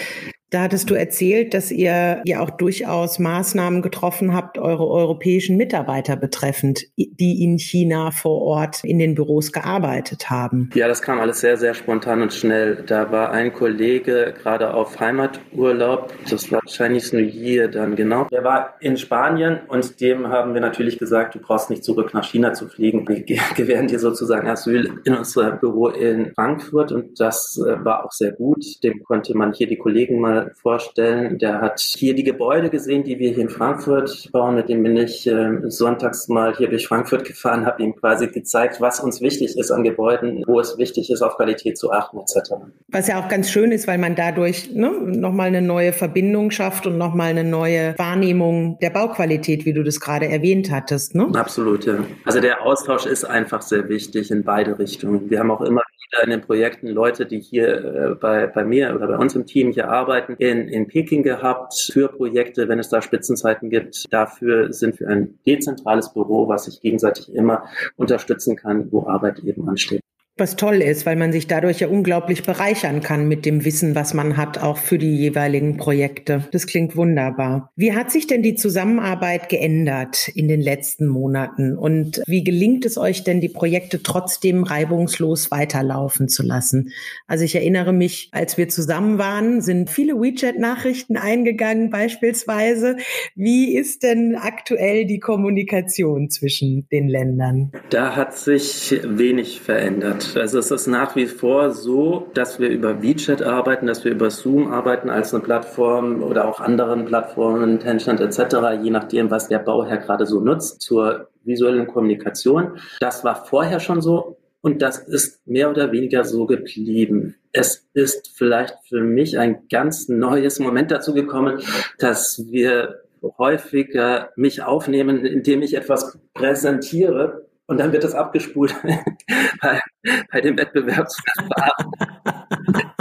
Da 0.55 0.61
hattest 0.61 0.89
du 0.89 0.93
erzählt, 0.93 1.53
dass 1.53 1.69
ihr 1.69 2.21
ja 2.23 2.39
auch 2.39 2.49
durchaus 2.49 3.19
Maßnahmen 3.19 3.81
getroffen 3.81 4.33
habt, 4.33 4.57
eure 4.57 4.87
europäischen 4.87 5.57
Mitarbeiter 5.57 6.15
betreffend, 6.15 6.85
die 6.95 7.43
in 7.43 7.59
China 7.59 8.11
vor 8.11 8.41
Ort 8.41 8.81
in 8.85 8.97
den 8.97 9.15
Büros 9.15 9.51
gearbeitet 9.51 10.29
haben. 10.29 10.69
Ja, 10.73 10.87
das 10.87 11.01
kam 11.01 11.19
alles 11.19 11.41
sehr, 11.41 11.57
sehr 11.57 11.73
spontan 11.73 12.21
und 12.21 12.33
schnell. 12.33 12.85
Da 12.87 13.11
war 13.11 13.31
ein 13.31 13.51
Kollege 13.51 14.33
gerade 14.41 14.73
auf 14.73 14.97
Heimaturlaub, 14.97 16.13
das 16.29 16.49
war 16.53 16.61
Chinese 16.65 17.17
New 17.17 17.23
Year 17.23 17.67
dann 17.67 17.97
genau. 17.97 18.29
Der 18.31 18.45
war 18.45 18.75
in 18.79 18.95
Spanien 18.95 19.59
und 19.67 19.99
dem 19.99 20.29
haben 20.29 20.53
wir 20.53 20.61
natürlich 20.61 20.97
gesagt, 20.97 21.35
du 21.35 21.39
brauchst 21.39 21.69
nicht 21.69 21.83
zurück 21.83 22.13
nach 22.13 22.23
China 22.23 22.53
zu 22.53 22.69
fliegen. 22.69 23.05
Wir 23.09 23.25
gewähren 23.57 23.87
dir 23.87 23.99
sozusagen 23.99 24.47
Asyl 24.47 25.01
in 25.03 25.15
unser 25.15 25.51
Büro 25.51 25.89
in 25.89 26.33
Frankfurt 26.33 26.93
und 26.93 27.19
das 27.19 27.57
äh, 27.57 27.83
war 27.83 28.05
auch 28.05 28.13
sehr 28.13 28.31
gut. 28.31 28.63
Dem 28.85 29.03
konnte 29.03 29.35
man 29.35 29.51
hier 29.51 29.67
die 29.67 29.77
Kollegen 29.77 30.21
mal 30.21 30.44
vorstellen. 30.53 31.37
Der 31.39 31.61
hat 31.61 31.79
hier 31.79 32.15
die 32.15 32.23
Gebäude 32.23 32.69
gesehen, 32.69 33.03
die 33.03 33.19
wir 33.19 33.31
hier 33.31 33.43
in 33.43 33.49
Frankfurt 33.49 34.29
bauen. 34.31 34.55
Mit 34.55 34.69
dem 34.69 34.83
bin 34.83 34.97
ich 34.97 35.27
äh, 35.27 35.59
sonntags 35.69 36.27
mal 36.27 36.55
hier 36.55 36.69
durch 36.69 36.87
Frankfurt 36.87 37.25
gefahren, 37.25 37.65
habe 37.65 37.83
ihm 37.83 37.95
quasi 37.95 38.27
gezeigt, 38.27 38.81
was 38.81 38.99
uns 38.99 39.21
wichtig 39.21 39.57
ist 39.57 39.71
an 39.71 39.83
Gebäuden, 39.83 40.43
wo 40.47 40.59
es 40.59 40.77
wichtig 40.77 41.09
ist, 41.09 41.21
auf 41.21 41.35
Qualität 41.37 41.77
zu 41.77 41.91
achten 41.91 42.19
etc. 42.19 42.53
Was 42.89 43.07
ja 43.07 43.19
auch 43.19 43.27
ganz 43.27 43.49
schön 43.49 43.71
ist, 43.71 43.87
weil 43.87 43.97
man 43.97 44.15
dadurch 44.15 44.73
ne, 44.73 44.91
nochmal 44.91 45.47
eine 45.47 45.61
neue 45.61 45.93
Verbindung 45.93 46.51
schafft 46.51 46.87
und 46.87 46.97
nochmal 46.97 47.29
eine 47.29 47.43
neue 47.43 47.97
Wahrnehmung 47.97 48.77
der 48.81 48.89
Bauqualität, 48.89 49.65
wie 49.65 49.73
du 49.73 49.83
das 49.83 49.99
gerade 49.99 50.27
erwähnt 50.27 50.71
hattest. 50.71 51.15
Ne? 51.15 51.27
Absolut, 51.33 51.85
ja. 51.85 51.97
Also 52.25 52.39
der 52.39 52.61
Austausch 52.61 53.05
ist 53.05 53.23
einfach 53.23 53.61
sehr 53.61 53.89
wichtig 53.89 54.31
in 54.31 54.43
beide 54.43 54.77
Richtungen. 54.79 55.29
Wir 55.29 55.39
haben 55.39 55.51
auch 55.51 55.61
immer 55.61 55.81
wieder 56.11 56.23
in 56.23 56.29
den 56.29 56.41
Projekten 56.41 56.87
Leute, 56.87 57.25
die 57.25 57.39
hier 57.39 57.83
äh, 57.83 58.15
bei, 58.15 58.47
bei 58.47 58.63
mir 58.63 58.95
oder 58.95 59.07
bei 59.07 59.17
uns 59.17 59.35
im 59.35 59.45
Team 59.45 59.71
hier 59.71 59.89
arbeiten, 59.89 60.24
in, 60.37 60.67
in 60.67 60.87
Peking 60.87 61.23
gehabt 61.23 61.73
für 61.91 62.07
Projekte, 62.09 62.67
wenn 62.67 62.79
es 62.79 62.89
da 62.89 63.01
Spitzenzeiten 63.01 63.69
gibt. 63.69 64.05
Dafür 64.11 64.73
sind 64.73 64.99
wir 64.99 65.09
ein 65.09 65.39
dezentrales 65.45 66.13
Büro, 66.13 66.47
was 66.47 66.65
sich 66.65 66.81
gegenseitig 66.81 67.33
immer 67.33 67.65
unterstützen 67.95 68.55
kann, 68.55 68.91
wo 68.91 69.07
Arbeit 69.07 69.39
eben 69.39 69.67
ansteht. 69.67 70.01
Was 70.37 70.57
toll 70.57 70.81
ist, 70.81 71.05
weil 71.05 71.15
man 71.15 71.31
sich 71.31 71.47
dadurch 71.47 71.79
ja 71.79 71.87
unglaublich 71.87 72.43
bereichern 72.43 73.01
kann 73.01 73.29
mit 73.29 73.45
dem 73.45 73.63
Wissen, 73.63 73.95
was 73.95 74.13
man 74.13 74.35
hat, 74.35 74.57
auch 74.61 74.77
für 74.77 74.97
die 74.97 75.15
jeweiligen 75.15 75.77
Projekte. 75.77 76.45
Das 76.51 76.67
klingt 76.67 76.97
wunderbar. 76.97 77.71
Wie 77.77 77.93
hat 77.93 78.11
sich 78.11 78.27
denn 78.27 78.43
die 78.43 78.55
Zusammenarbeit 78.55 79.47
geändert 79.47 80.27
in 80.27 80.49
den 80.49 80.59
letzten 80.59 81.07
Monaten? 81.07 81.77
Und 81.77 82.21
wie 82.27 82.43
gelingt 82.43 82.83
es 82.83 82.97
euch 82.97 83.23
denn, 83.23 83.39
die 83.39 83.47
Projekte 83.47 84.03
trotzdem 84.03 84.63
reibungslos 84.63 85.51
weiterlaufen 85.51 86.27
zu 86.27 86.43
lassen? 86.43 86.91
Also 87.27 87.45
ich 87.45 87.55
erinnere 87.55 87.93
mich, 87.93 88.27
als 88.33 88.57
wir 88.57 88.67
zusammen 88.67 89.17
waren, 89.17 89.61
sind 89.61 89.89
viele 89.89 90.15
WeChat-Nachrichten 90.15 91.15
eingegangen 91.15 91.89
beispielsweise. 91.89 92.97
Wie 93.35 93.73
ist 93.73 94.03
denn 94.03 94.35
aktuell 94.35 95.05
die 95.05 95.19
Kommunikation 95.19 96.29
zwischen 96.29 96.89
den 96.91 97.07
Ländern? 97.07 97.71
Da 97.89 98.17
hat 98.17 98.35
sich 98.35 98.99
wenig 99.05 99.61
verändert. 99.61 100.24
Also 100.35 100.59
es 100.59 100.71
ist 100.71 100.87
nach 100.87 101.15
wie 101.15 101.27
vor 101.27 101.71
so, 101.71 102.27
dass 102.33 102.59
wir 102.59 102.69
über 102.69 103.01
WeChat 103.01 103.41
arbeiten, 103.41 103.87
dass 103.87 104.03
wir 104.03 104.11
über 104.11 104.29
Zoom 104.29 104.71
arbeiten 104.71 105.09
als 105.09 105.33
eine 105.33 105.43
Plattform 105.43 106.23
oder 106.23 106.47
auch 106.47 106.59
anderen 106.59 107.05
Plattformen, 107.05 107.79
Tencent 107.79 108.19
etc., 108.19 108.81
je 108.81 108.89
nachdem, 108.89 109.31
was 109.31 109.47
der 109.47 109.59
Bauherr 109.59 109.97
gerade 109.97 110.25
so 110.25 110.39
nutzt 110.39 110.81
zur 110.81 111.29
visuellen 111.43 111.87
Kommunikation. 111.87 112.79
Das 112.99 113.23
war 113.23 113.45
vorher 113.45 113.79
schon 113.79 114.01
so 114.01 114.37
und 114.61 114.81
das 114.81 114.97
ist 114.97 115.45
mehr 115.47 115.69
oder 115.69 115.91
weniger 115.91 116.23
so 116.23 116.45
geblieben. 116.45 117.35
Es 117.51 117.87
ist 117.93 118.31
vielleicht 118.35 118.75
für 118.89 119.01
mich 119.01 119.37
ein 119.37 119.67
ganz 119.69 120.09
neues 120.09 120.59
Moment 120.59 120.91
dazu 120.91 121.13
gekommen, 121.13 121.59
dass 121.99 122.43
wir 122.49 123.01
häufiger 123.37 124.31
mich 124.35 124.63
aufnehmen, 124.63 125.25
indem 125.25 125.61
ich 125.61 125.75
etwas 125.75 126.19
präsentiere 126.33 127.45
und 127.67 127.79
dann 127.79 127.91
wird 127.93 128.03
das 128.03 128.13
abgespult 128.13 128.75
bei, 129.61 129.81
bei 130.31 130.41
dem 130.41 130.57
Wettbewerbsverfahren. 130.57 131.91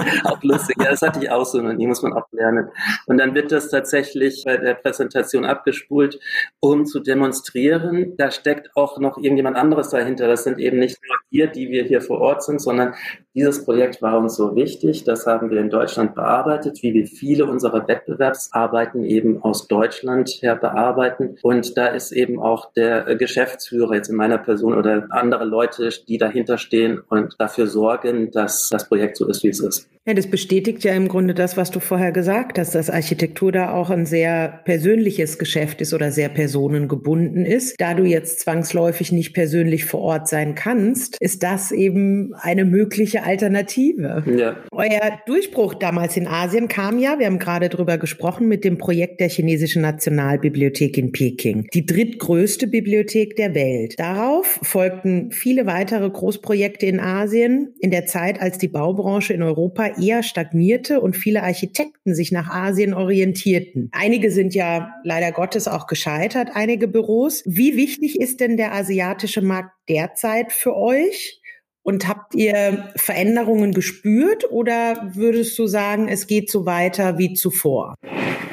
auch 0.24 0.42
lustig, 0.42 0.76
ja, 0.78 0.90
das 0.90 1.02
hatte 1.02 1.20
ich 1.22 1.30
auch 1.30 1.44
so 1.44 1.58
und 1.58 1.78
die 1.78 1.86
muss 1.86 2.02
man 2.02 2.12
auch 2.12 2.26
lernen. 2.32 2.68
Und 3.06 3.18
dann 3.18 3.34
wird 3.34 3.52
das 3.52 3.68
tatsächlich 3.68 4.42
bei 4.44 4.56
der 4.56 4.74
Präsentation 4.74 5.44
abgespult, 5.44 6.18
um 6.60 6.86
zu 6.86 7.00
demonstrieren, 7.00 8.14
da 8.16 8.30
steckt 8.30 8.70
auch 8.74 8.98
noch 8.98 9.16
irgendjemand 9.18 9.56
anderes 9.56 9.90
dahinter. 9.90 10.28
Das 10.28 10.44
sind 10.44 10.58
eben 10.58 10.78
nicht 10.78 10.98
nur 11.06 11.16
wir, 11.30 11.46
die 11.48 11.68
wir 11.70 11.84
hier 11.84 12.00
vor 12.00 12.20
Ort 12.20 12.42
sind, 12.42 12.60
sondern 12.60 12.94
dieses 13.34 13.64
Projekt 13.64 14.00
war 14.00 14.18
uns 14.18 14.36
so 14.36 14.54
wichtig, 14.54 15.04
das 15.04 15.26
haben 15.26 15.50
wir 15.50 15.60
in 15.60 15.70
Deutschland 15.70 16.14
bearbeitet, 16.14 16.82
wie 16.82 16.94
wir 16.94 17.06
viele 17.06 17.46
unserer 17.46 17.88
Wettbewerbsarbeiten 17.88 19.04
eben 19.04 19.42
aus 19.42 19.66
Deutschland 19.66 20.30
her 20.40 20.54
bearbeiten. 20.54 21.36
Und 21.42 21.76
da 21.76 21.88
ist 21.88 22.12
eben 22.12 22.40
auch 22.40 22.72
der 22.74 23.16
Geschäftsführer 23.16 23.94
jetzt 23.94 24.08
in 24.08 24.16
meiner 24.16 24.38
Person 24.38 24.74
oder 24.74 25.08
andere 25.10 25.44
Leute, 25.44 25.88
die 26.06 26.18
dahinter 26.18 26.58
stehen 26.58 26.93
und 27.08 27.34
dafür 27.38 27.66
sorgen, 27.66 28.30
dass 28.30 28.68
das 28.70 28.88
Projekt 28.88 29.16
so 29.16 29.28
ist, 29.28 29.42
wie 29.42 29.48
es 29.48 29.60
ist. 29.60 29.88
Ja, 30.06 30.12
das 30.12 30.26
bestätigt 30.26 30.84
ja 30.84 30.92
im 30.94 31.08
Grunde 31.08 31.32
das, 31.32 31.56
was 31.56 31.70
du 31.70 31.80
vorher 31.80 32.12
gesagt 32.12 32.58
hast, 32.58 32.74
dass 32.74 32.90
Architektur 32.90 33.52
da 33.52 33.72
auch 33.72 33.88
ein 33.88 34.04
sehr 34.04 34.60
persönliches 34.66 35.38
Geschäft 35.38 35.80
ist 35.80 35.94
oder 35.94 36.12
sehr 36.12 36.28
personengebunden 36.28 37.46
ist. 37.46 37.80
Da 37.80 37.94
du 37.94 38.04
jetzt 38.04 38.40
zwangsläufig 38.40 39.12
nicht 39.12 39.32
persönlich 39.32 39.86
vor 39.86 40.00
Ort 40.00 40.28
sein 40.28 40.54
kannst, 40.54 41.16
ist 41.20 41.42
das 41.42 41.72
eben 41.72 42.34
eine 42.34 42.66
mögliche 42.66 43.24
Alternative. 43.24 44.22
Ja. 44.26 44.56
Euer 44.72 45.20
Durchbruch 45.24 45.72
damals 45.72 46.18
in 46.18 46.26
Asien 46.26 46.68
kam 46.68 46.98
ja, 46.98 47.18
wir 47.18 47.24
haben 47.24 47.38
gerade 47.38 47.70
drüber 47.70 47.96
gesprochen, 47.96 48.46
mit 48.46 48.62
dem 48.62 48.76
Projekt 48.76 49.20
der 49.20 49.30
chinesischen 49.30 49.80
Nationalbibliothek 49.80 50.98
in 50.98 51.12
Peking. 51.12 51.66
Die 51.72 51.86
drittgrößte 51.86 52.66
Bibliothek 52.66 53.36
der 53.36 53.54
Welt. 53.54 53.98
Darauf 53.98 54.60
folgten 54.62 55.30
viele 55.30 55.64
weitere 55.64 56.10
Großprojekte 56.10 56.83
in 56.86 57.00
Asien 57.00 57.74
in 57.80 57.90
der 57.90 58.06
Zeit, 58.06 58.40
als 58.40 58.58
die 58.58 58.68
Baubranche 58.68 59.32
in 59.32 59.42
Europa 59.42 59.98
eher 60.00 60.22
stagnierte 60.22 61.00
und 61.00 61.16
viele 61.16 61.42
Architekten 61.42 62.14
sich 62.14 62.32
nach 62.32 62.50
Asien 62.50 62.94
orientierten. 62.94 63.90
Einige 63.92 64.30
sind 64.30 64.54
ja 64.54 64.94
leider 65.04 65.32
Gottes 65.32 65.68
auch 65.68 65.86
gescheitert, 65.86 66.50
einige 66.54 66.88
Büros. 66.88 67.42
Wie 67.46 67.76
wichtig 67.76 68.20
ist 68.20 68.40
denn 68.40 68.56
der 68.56 68.74
asiatische 68.74 69.42
Markt 69.42 69.72
derzeit 69.88 70.52
für 70.52 70.76
euch? 70.76 71.40
Und 71.86 72.08
habt 72.08 72.34
ihr 72.34 72.88
Veränderungen 72.96 73.72
gespürt 73.72 74.50
oder 74.50 75.10
würdest 75.12 75.58
du 75.58 75.66
sagen, 75.66 76.08
es 76.08 76.26
geht 76.26 76.50
so 76.50 76.64
weiter 76.64 77.18
wie 77.18 77.34
zuvor? 77.34 77.94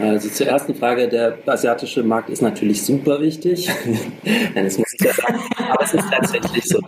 Also 0.02 0.30
zur 0.30 0.48
ersten 0.48 0.76
Frage, 0.76 1.08
der 1.08 1.38
asiatische 1.46 2.04
Markt 2.04 2.30
ist 2.30 2.42
natürlich 2.42 2.82
super 2.84 3.22
wichtig. 3.22 3.70
das 4.56 4.78
muss 4.78 4.94
ich 4.94 5.06
ja 5.06 5.14
sagen. 5.14 5.40
Aber 5.70 5.84
es 5.84 5.94
ist 5.94 6.12
tatsächlich 6.12 6.66
so, 6.66 6.80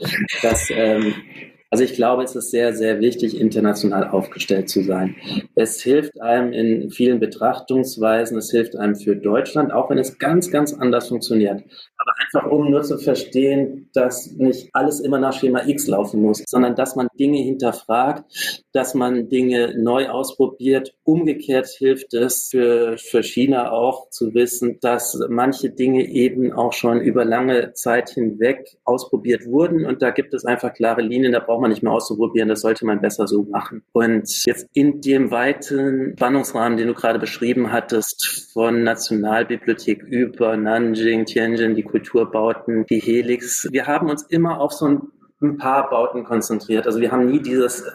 dass 0.42 0.70
ähm, 0.72 1.14
also 1.74 1.86
ich 1.86 1.96
glaube, 1.96 2.22
es 2.22 2.36
ist 2.36 2.52
sehr, 2.52 2.76
sehr 2.76 3.00
wichtig, 3.00 3.42
international 3.42 4.08
aufgestellt 4.08 4.70
zu 4.70 4.84
sein. 4.84 5.16
Es 5.56 5.82
hilft 5.82 6.22
einem 6.22 6.54
in 6.54 6.92
vielen 6.92 7.20
Betrachtungsweisen, 7.20 8.38
es 8.38 8.52
hilft 8.52 8.76
einem 8.76 8.96
für 8.96 9.16
Deutschland, 9.16 9.74
auch 9.74 9.90
wenn 9.90 9.98
es 9.98 10.20
ganz, 10.20 10.52
ganz 10.52 10.72
anders 10.76 11.08
funktioniert. 11.08 11.64
Aber 11.98 12.12
einfach 12.22 12.52
um 12.52 12.70
nur 12.70 12.84
zu 12.84 13.00
verstehen, 13.00 13.90
dass 13.96 14.34
nicht 14.34 14.70
alles 14.74 15.00
immer 15.00 15.18
nach 15.18 15.34
Schema 15.34 15.66
X 15.66 15.88
laufen 15.88 16.22
muss, 16.22 16.44
sondern 16.48 16.76
dass 16.76 16.96
man 16.96 17.08
Dinge 17.20 17.40
hinterfragt, 17.40 18.62
dass 18.72 18.94
man 18.94 19.30
Dinge 19.30 19.74
neu 19.76 20.10
ausprobiert. 20.10 20.94
Umgekehrt 21.04 21.70
hilft 21.70 22.14
es 22.14 22.50
für, 22.52 22.98
für 23.00 23.24
China 23.24 23.72
auch 23.72 24.12
zu 24.12 24.36
wissen, 24.36 24.78
dass 24.80 25.20
manche 25.28 25.72
Dinge 25.72 26.06
eben 26.06 26.54
auch 26.54 26.74
schon 26.74 27.02
über 27.02 27.26
lange 27.26 27.74
Zeit 27.74 28.12
hinweg 28.12 28.78
ausprobiert 28.84 29.48
wurden 29.48 29.88
und 29.88 30.04
da 30.04 30.12
gibt 30.12 30.36
es 30.36 30.46
einfach 30.46 30.72
klare 30.72 31.02
Linien, 31.02 31.32
da 31.32 31.40
braucht 31.40 31.63
man 31.64 31.72
nicht 31.72 31.82
mehr 31.82 31.92
auszuprobieren, 31.92 32.50
das 32.50 32.62
sollte 32.62 32.86
man 32.86 33.02
besser 33.02 33.28
so 33.28 33.44
machen. 33.44 33.82
Und 33.92 34.46
jetzt 34.46 34.68
in 34.74 35.02
dem 35.02 35.32
weiten 35.32 36.14
Spannungsrahmen, 36.18 36.78
den 36.78 36.88
du 36.88 36.94
gerade 36.94 37.20
beschrieben 37.20 37.72
hattest, 37.72 38.52
von 38.54 38.84
Nationalbibliothek 38.84 40.04
über 40.04 40.56
Nanjing, 40.58 41.26
Tianjin, 41.26 41.76
die 41.76 41.84
Kulturbauten, 41.84 42.86
die 42.86 43.00
Helix, 43.00 43.68
wir 43.72 43.88
haben 43.88 44.10
uns 44.10 44.24
immer 44.24 44.60
auf 44.60 44.74
so 44.74 44.86
ein 44.86 45.02
ein 45.44 45.58
paar 45.58 45.90
Bauten 45.90 46.24
konzentriert. 46.24 46.88
Also 46.88 47.00
wir 47.00 47.12
haben 47.12 47.28
nie 47.28 47.42
dieses 47.42 47.82
äh, 47.82 47.92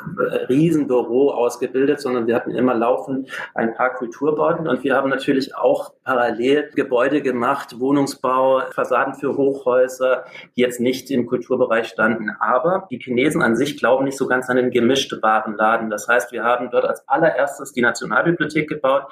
Riesenbüro 0.49 1.33
ausgebildet, 1.33 2.00
sondern 2.00 2.26
wir 2.26 2.37
hatten 2.37 2.50
immer 2.50 2.75
laufend 2.75 3.31
ein 3.55 3.75
paar 3.75 3.95
Kulturbauten 3.95 4.69
und 4.69 4.85
wir 4.85 4.95
haben 4.95 5.09
natürlich 5.09 5.57
auch 5.57 5.93
parallel 6.05 6.71
Gebäude 6.75 7.23
gemacht, 7.23 7.81
Wohnungsbau, 7.81 8.62
Fassaden 8.71 9.14
für 9.14 9.37
Hochhäuser, 9.37 10.25
die 10.57 10.61
jetzt 10.61 10.81
nicht 10.81 11.11
im 11.11 11.26
Kulturbereich 11.26 11.88
standen. 11.88 12.31
Aber 12.38 12.87
die 12.90 12.99
Chinesen 12.99 13.43
an 13.43 13.57
sich 13.57 13.78
glauben 13.78 14.05
nicht 14.05 14.19
so 14.19 14.26
ganz 14.26 14.49
an 14.50 14.57
den 14.57 14.71
gemischten 14.71 15.23
Warenladen. 15.23 15.90
Das 15.90 16.07
heißt, 16.07 16.33
wir 16.33 16.45
haben 16.45 16.71
dort 16.71 16.85
als 16.85 17.09
allererstes 17.09 17.73
die 17.73 17.83
Nationalbibliothek 17.83 18.69
gebaut, 18.69 19.05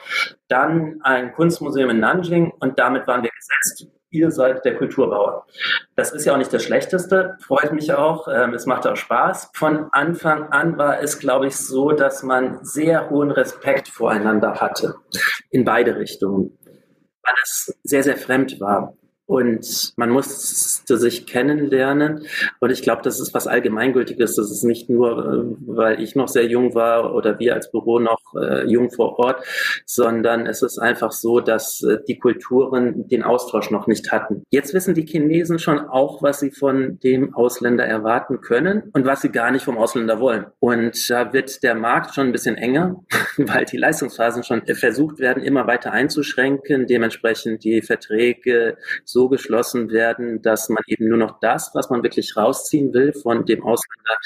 dann 0.48 1.00
ein 1.02 1.32
Kunstmuseum 1.32 1.90
in 1.90 2.00
Nanjing 2.00 2.52
und 2.60 2.78
damit 2.78 3.06
waren 3.06 3.22
wir 3.22 3.30
gesetzt 3.30 3.95
ihr 4.10 4.30
seid 4.30 4.64
der 4.64 4.76
Kulturbauer. 4.76 5.46
Das 5.94 6.12
ist 6.12 6.24
ja 6.24 6.34
auch 6.34 6.38
nicht 6.38 6.52
das 6.52 6.64
Schlechteste, 6.64 7.36
freut 7.40 7.72
mich 7.72 7.92
auch, 7.92 8.28
ähm, 8.28 8.54
es 8.54 8.66
macht 8.66 8.86
auch 8.86 8.96
Spaß. 8.96 9.50
Von 9.54 9.88
Anfang 9.92 10.48
an 10.52 10.78
war 10.78 11.00
es, 11.00 11.18
glaube 11.18 11.46
ich, 11.46 11.56
so, 11.56 11.92
dass 11.92 12.22
man 12.22 12.64
sehr 12.64 13.10
hohen 13.10 13.30
Respekt 13.30 13.88
voreinander 13.88 14.60
hatte, 14.60 14.96
in 15.50 15.64
beide 15.64 15.96
Richtungen, 15.96 16.58
weil 16.64 17.34
es 17.42 17.78
sehr, 17.82 18.02
sehr 18.02 18.16
fremd 18.16 18.60
war. 18.60 18.94
Und 19.26 19.92
man 19.96 20.10
musste 20.10 20.96
sich 20.96 21.26
kennenlernen. 21.26 22.26
Und 22.60 22.70
ich 22.70 22.82
glaube, 22.82 23.02
das 23.02 23.18
ist 23.18 23.34
was 23.34 23.48
Allgemeingültiges. 23.48 24.36
Das 24.36 24.50
ist 24.50 24.62
nicht 24.62 24.88
nur, 24.88 25.18
äh, 25.18 25.56
weil 25.66 26.00
ich 26.00 26.14
noch 26.14 26.28
sehr 26.28 26.46
jung 26.46 26.74
war 26.74 27.12
oder 27.12 27.38
wir 27.40 27.54
als 27.54 27.70
Büro 27.70 27.98
noch 27.98 28.20
äh, 28.40 28.64
jung 28.66 28.90
vor 28.90 29.18
Ort, 29.18 29.44
sondern 29.84 30.46
es 30.46 30.62
ist 30.62 30.78
einfach 30.78 31.10
so, 31.10 31.40
dass 31.40 31.82
äh, 31.82 31.98
die 32.06 32.18
Kulturen 32.18 33.08
den 33.08 33.24
Austausch 33.24 33.70
noch 33.72 33.88
nicht 33.88 34.12
hatten. 34.12 34.44
Jetzt 34.50 34.74
wissen 34.74 34.94
die 34.94 35.06
Chinesen 35.06 35.58
schon 35.58 35.80
auch, 35.80 36.22
was 36.22 36.38
sie 36.38 36.52
von 36.52 37.00
dem 37.00 37.34
Ausländer 37.34 37.84
erwarten 37.84 38.40
können 38.40 38.90
und 38.92 39.06
was 39.06 39.22
sie 39.22 39.30
gar 39.30 39.50
nicht 39.50 39.64
vom 39.64 39.76
Ausländer 39.76 40.20
wollen. 40.20 40.46
Und 40.60 41.10
da 41.10 41.32
wird 41.32 41.64
der 41.64 41.74
Markt 41.74 42.14
schon 42.14 42.26
ein 42.26 42.32
bisschen 42.32 42.56
enger, 42.56 43.02
weil 43.38 43.64
die 43.64 43.76
Leistungsphasen 43.76 44.44
schon 44.44 44.62
versucht 44.66 45.18
werden, 45.18 45.42
immer 45.42 45.66
weiter 45.66 45.92
einzuschränken. 45.92 46.86
Dementsprechend 46.86 47.64
die 47.64 47.82
Verträge 47.82 48.76
geschlossen 49.28 49.90
werden, 49.90 50.42
dass 50.42 50.68
man 50.68 50.82
eben 50.86 51.08
nur 51.08 51.18
noch 51.18 51.40
das, 51.40 51.70
was 51.74 51.90
man 51.90 52.02
wirklich 52.02 52.36
rausziehen 52.36 52.92
will, 52.94 53.12
von 53.12 53.44
dem 53.46 53.62
Ausländer 53.62 54.16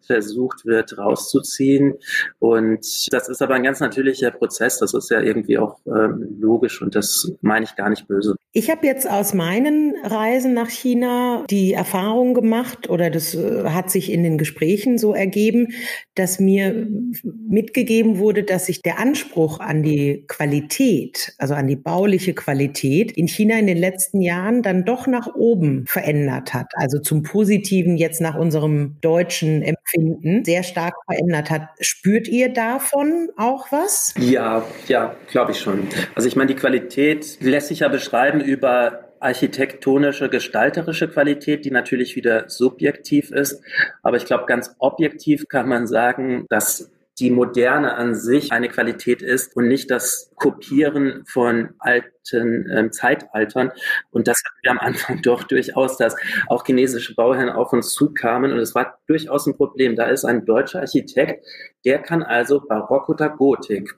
versucht 0.00 0.64
wird 0.64 0.98
rauszuziehen. 0.98 1.94
Und 2.38 3.12
das 3.12 3.28
ist 3.28 3.42
aber 3.42 3.54
ein 3.54 3.62
ganz 3.62 3.80
natürlicher 3.80 4.30
Prozess. 4.30 4.78
Das 4.78 4.94
ist 4.94 5.10
ja 5.10 5.20
irgendwie 5.20 5.58
auch 5.58 5.78
ähm, 5.86 6.38
logisch 6.40 6.82
und 6.82 6.94
das 6.94 7.30
meine 7.42 7.64
ich 7.64 7.76
gar 7.76 7.90
nicht 7.90 8.08
böse. 8.08 8.34
Ich 8.52 8.70
habe 8.70 8.86
jetzt 8.86 9.08
aus 9.08 9.34
meinen 9.34 9.94
Reisen 10.02 10.54
nach 10.54 10.70
China 10.70 11.44
die 11.50 11.74
Erfahrung 11.74 12.32
gemacht 12.32 12.88
oder 12.88 13.10
das 13.10 13.34
äh, 13.34 13.64
hat 13.64 13.90
sich 13.90 14.10
in 14.10 14.22
den 14.22 14.38
Gesprächen 14.38 14.96
so 14.96 15.12
ergeben, 15.14 15.68
dass 16.14 16.40
mir 16.40 16.88
mitgegeben 17.22 18.18
wurde, 18.18 18.42
dass 18.44 18.66
sich 18.66 18.80
der 18.80 18.98
Anspruch 18.98 19.60
an 19.60 19.82
die 19.82 20.24
Qualität, 20.26 21.34
also 21.36 21.54
an 21.54 21.66
die 21.66 21.76
bauliche 21.76 22.34
Qualität 22.34 23.12
in 23.12 23.28
China 23.28 23.58
in 23.58 23.66
den 23.66 23.78
letzten 23.78 24.22
Jahren 24.22 24.37
Jahren 24.38 24.62
dann 24.62 24.84
doch 24.84 25.06
nach 25.06 25.34
oben 25.34 25.84
verändert 25.86 26.54
hat, 26.54 26.66
also 26.74 26.98
zum 26.98 27.22
Positiven 27.22 27.96
jetzt 27.96 28.20
nach 28.20 28.36
unserem 28.36 28.96
deutschen 29.00 29.62
Empfinden 29.62 30.44
sehr 30.44 30.62
stark 30.62 30.94
verändert 31.06 31.50
hat. 31.50 31.68
Spürt 31.80 32.28
ihr 32.28 32.52
davon 32.52 33.28
auch 33.36 33.70
was? 33.72 34.14
Ja, 34.18 34.64
ja, 34.86 35.14
glaube 35.30 35.52
ich 35.52 35.60
schon. 35.60 35.88
Also 36.14 36.28
ich 36.28 36.36
meine, 36.36 36.48
die 36.48 36.54
Qualität 36.54 37.38
lässt 37.40 37.68
sich 37.68 37.80
ja 37.80 37.88
beschreiben 37.88 38.40
über 38.40 39.04
architektonische, 39.20 40.28
gestalterische 40.28 41.08
Qualität, 41.08 41.64
die 41.64 41.72
natürlich 41.72 42.14
wieder 42.14 42.48
subjektiv 42.48 43.32
ist. 43.32 43.60
Aber 44.02 44.16
ich 44.16 44.26
glaube, 44.26 44.44
ganz 44.46 44.76
objektiv 44.78 45.48
kann 45.48 45.68
man 45.68 45.88
sagen, 45.88 46.46
dass 46.48 46.90
die 47.20 47.30
Moderne 47.30 47.94
an 47.94 48.14
sich 48.14 48.52
eine 48.52 48.68
Qualität 48.68 49.22
ist 49.22 49.56
und 49.56 49.68
nicht 49.68 49.90
das 49.90 50.30
Kopieren 50.36 51.24
von 51.26 51.70
alten 51.78 52.70
ähm, 52.70 52.92
Zeitaltern. 52.92 53.72
Und 54.10 54.28
das 54.28 54.36
hatten 54.44 54.58
wir 54.62 54.70
am 54.70 54.78
Anfang 54.78 55.22
doch 55.22 55.42
durchaus, 55.42 55.96
dass 55.96 56.16
auch 56.48 56.64
chinesische 56.64 57.14
Bauherren 57.14 57.50
auf 57.50 57.72
uns 57.72 57.92
zukamen 57.92 58.52
und 58.52 58.58
es 58.58 58.74
war 58.74 58.98
durchaus 59.06 59.46
ein 59.46 59.56
Problem. 59.56 59.96
Da 59.96 60.06
ist 60.06 60.24
ein 60.24 60.44
deutscher 60.44 60.80
Architekt, 60.80 61.44
der 61.84 61.98
kann 62.00 62.22
also 62.22 62.60
Barock 62.60 63.08
oder 63.08 63.30
Gotik. 63.30 63.94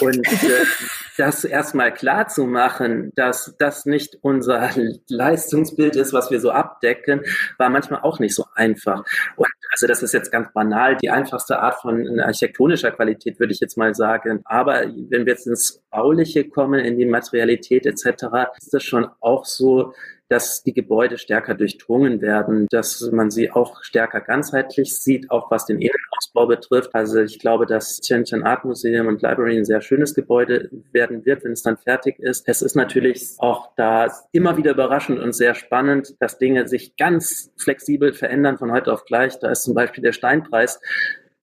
Und 0.00 0.26
äh, 0.26 0.64
das 1.16 1.44
erstmal 1.44 1.92
klar 1.92 2.28
zu 2.28 2.46
machen, 2.46 3.12
dass 3.14 3.54
das 3.58 3.86
nicht 3.86 4.18
unser 4.20 4.70
Leistungsbild 5.08 5.96
ist, 5.96 6.12
was 6.12 6.30
wir 6.30 6.40
so 6.40 6.50
abdecken, 6.50 7.22
war 7.56 7.70
manchmal 7.70 8.02
auch 8.02 8.18
nicht 8.18 8.34
so 8.34 8.46
einfach. 8.54 9.04
Und 9.36 9.48
also 9.78 9.86
das 9.86 10.02
ist 10.02 10.12
jetzt 10.12 10.32
ganz 10.32 10.52
banal 10.52 10.96
die 10.96 11.10
einfachste 11.10 11.60
Art 11.60 11.80
von 11.80 12.18
architektonischer 12.18 12.90
Qualität, 12.90 13.38
würde 13.38 13.52
ich 13.52 13.60
jetzt 13.60 13.76
mal 13.76 13.94
sagen. 13.94 14.40
Aber 14.44 14.82
wenn 14.82 15.24
wir 15.24 15.34
jetzt 15.34 15.46
ins 15.46 15.80
Bauliche 15.90 16.48
kommen, 16.48 16.80
in 16.80 16.98
die 16.98 17.06
Materialität 17.06 17.86
etc., 17.86 18.24
ist 18.56 18.74
das 18.74 18.82
schon 18.82 19.08
auch 19.20 19.44
so, 19.44 19.94
dass 20.28 20.62
die 20.62 20.74
Gebäude 20.74 21.18
stärker 21.18 21.54
durchdrungen 21.54 22.20
werden, 22.20 22.66
dass 22.70 23.00
man 23.12 23.30
sie 23.30 23.50
auch 23.50 23.82
stärker 23.82 24.20
ganzheitlich 24.20 24.94
sieht, 24.94 25.30
auch 25.30 25.50
was 25.50 25.66
den 25.66 25.80
Innenausbau 25.80 26.46
betrifft. 26.46 26.94
Also 26.94 27.20
ich 27.20 27.38
glaube, 27.38 27.66
dass 27.66 27.98
Shenzhen 28.04 28.42
Art 28.42 28.64
Museum 28.64 29.06
und 29.06 29.22
Library 29.22 29.56
ein 29.56 29.64
sehr 29.64 29.80
schönes 29.80 30.14
Gebäude 30.14 30.70
werden 30.92 31.24
wird, 31.24 31.44
wenn 31.44 31.52
es 31.52 31.62
dann 31.62 31.76
fertig 31.76 32.18
ist. 32.18 32.48
Es 32.48 32.62
ist 32.62 32.76
natürlich 32.76 33.34
auch 33.38 33.70
da 33.76 34.12
immer 34.32 34.56
wieder 34.56 34.72
überraschend 34.72 35.18
und 35.18 35.32
sehr 35.34 35.54
spannend, 35.54 36.14
dass 36.20 36.38
Dinge 36.38 36.68
sich 36.68 36.96
ganz 36.96 37.50
flexibel 37.56 38.12
verändern 38.12 38.58
von 38.58 38.72
heute 38.72 38.92
auf 38.92 39.04
gleich. 39.04 39.38
Da 39.38 39.50
ist 39.50 39.64
zum 39.64 39.74
Beispiel 39.74 40.02
der 40.02 40.12
Steinpreis 40.12 40.80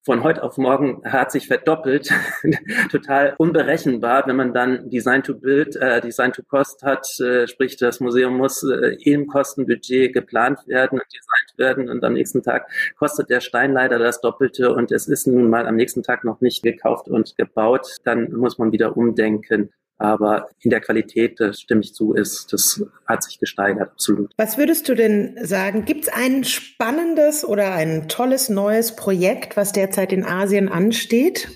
von 0.05 0.23
heute 0.23 0.43
auf 0.43 0.57
morgen 0.57 1.01
hat 1.03 1.31
sich 1.31 1.47
verdoppelt. 1.47 2.11
Total 2.91 3.33
unberechenbar, 3.39 4.27
wenn 4.27 4.35
man 4.35 4.53
dann 4.53 4.89
Design 4.89 5.23
to 5.23 5.33
Build, 5.33 5.75
äh, 5.77 5.99
Design 5.99 6.31
to 6.31 6.43
Cost 6.43 6.83
hat, 6.83 7.19
äh, 7.19 7.47
sprich 7.47 7.75
das 7.77 7.99
Museum 7.99 8.37
muss 8.37 8.63
äh, 8.63 8.95
im 9.03 9.25
Kostenbudget 9.25 10.13
geplant 10.13 10.59
werden 10.67 10.99
und 10.99 11.07
designt 11.07 11.57
werden 11.57 11.89
und 11.89 12.03
am 12.03 12.13
nächsten 12.13 12.43
Tag 12.43 12.69
kostet 12.99 13.31
der 13.31 13.41
Stein 13.41 13.73
leider 13.73 13.97
das 13.97 14.21
Doppelte 14.21 14.73
und 14.73 14.91
es 14.91 15.07
ist 15.07 15.25
nun 15.25 15.49
mal 15.49 15.65
am 15.65 15.75
nächsten 15.75 16.03
Tag 16.03 16.23
noch 16.23 16.39
nicht 16.39 16.61
gekauft 16.61 17.07
und 17.07 17.35
gebaut, 17.35 17.97
dann 18.03 18.31
muss 18.31 18.59
man 18.59 18.71
wieder 18.71 18.95
umdenken. 18.95 19.71
Aber 19.97 20.47
in 20.59 20.69
der 20.69 20.81
Qualität, 20.81 21.39
das 21.39 21.61
stimme 21.61 21.81
ich 21.81 21.93
zu, 21.93 22.13
ist, 22.13 22.51
das 22.51 22.83
hat 23.05 23.23
sich 23.23 23.39
gesteigert, 23.39 23.91
absolut. 23.91 24.31
Was 24.37 24.57
würdest 24.57 24.89
du 24.89 24.95
denn 24.95 25.37
sagen? 25.41 25.85
Gibt 25.85 26.05
es 26.05 26.13
ein 26.13 26.43
spannendes 26.43 27.45
oder 27.45 27.73
ein 27.73 28.09
tolles 28.09 28.49
neues 28.49 28.95
Projekt, 28.95 29.55
was 29.55 29.71
derzeit 29.71 30.11
in 30.11 30.25
Asien 30.25 30.67
ansteht? 30.67 31.47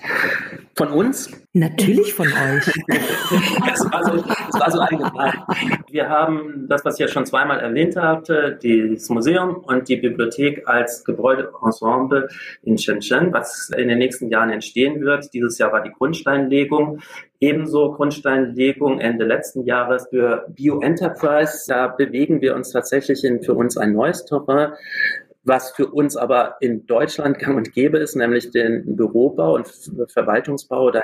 Von 0.75 0.89
uns? 0.89 1.29
Natürlich 1.51 2.13
von 2.13 2.27
euch. 2.27 2.65
das, 3.67 3.91
war 3.91 4.05
so, 4.05 4.21
das 4.21 4.61
war 4.61 4.71
so 4.71 4.79
allgemein. 4.79 5.33
Wir 5.89 6.07
haben 6.07 6.67
das, 6.69 6.85
was 6.85 6.93
ich 6.93 7.01
ja 7.01 7.07
schon 7.07 7.25
zweimal 7.25 7.59
erwähnt 7.59 7.97
hatte, 7.97 8.57
das 8.61 9.09
Museum 9.09 9.57
und 9.57 9.89
die 9.89 9.97
Bibliothek 9.97 10.67
als 10.67 11.03
Gebäudeensemble 11.03 12.29
in 12.63 12.77
Shenzhen, 12.77 13.33
was 13.33 13.71
in 13.75 13.89
den 13.89 13.97
nächsten 13.97 14.29
Jahren 14.29 14.51
entstehen 14.51 15.01
wird. 15.01 15.33
Dieses 15.33 15.57
Jahr 15.57 15.73
war 15.73 15.81
die 15.81 15.91
Grundsteinlegung. 15.91 17.01
Ebenso 17.41 17.93
Grundsteinlegung 17.93 18.99
Ende 18.99 19.23
letzten 19.23 19.63
Jahres 19.63 20.07
für 20.09 20.45
Bio 20.49 20.81
Enterprise. 20.81 21.63
Da 21.67 21.87
bewegen 21.87 22.41
wir 22.41 22.53
uns 22.53 22.71
tatsächlich 22.71 23.23
in 23.23 23.41
für 23.41 23.53
uns 23.53 23.77
ein 23.77 23.93
neues 23.93 24.25
Terrain 24.25 24.73
was 25.43 25.71
für 25.71 25.87
uns 25.87 26.17
aber 26.17 26.57
in 26.59 26.85
Deutschland 26.85 27.39
gang 27.39 27.57
und 27.57 27.73
gäbe 27.73 27.97
ist, 27.97 28.15
nämlich 28.15 28.51
den 28.51 28.95
Bürobau 28.95 29.55
und 29.55 29.67
Verwaltungsbau 30.11 30.85
oder 30.87 31.01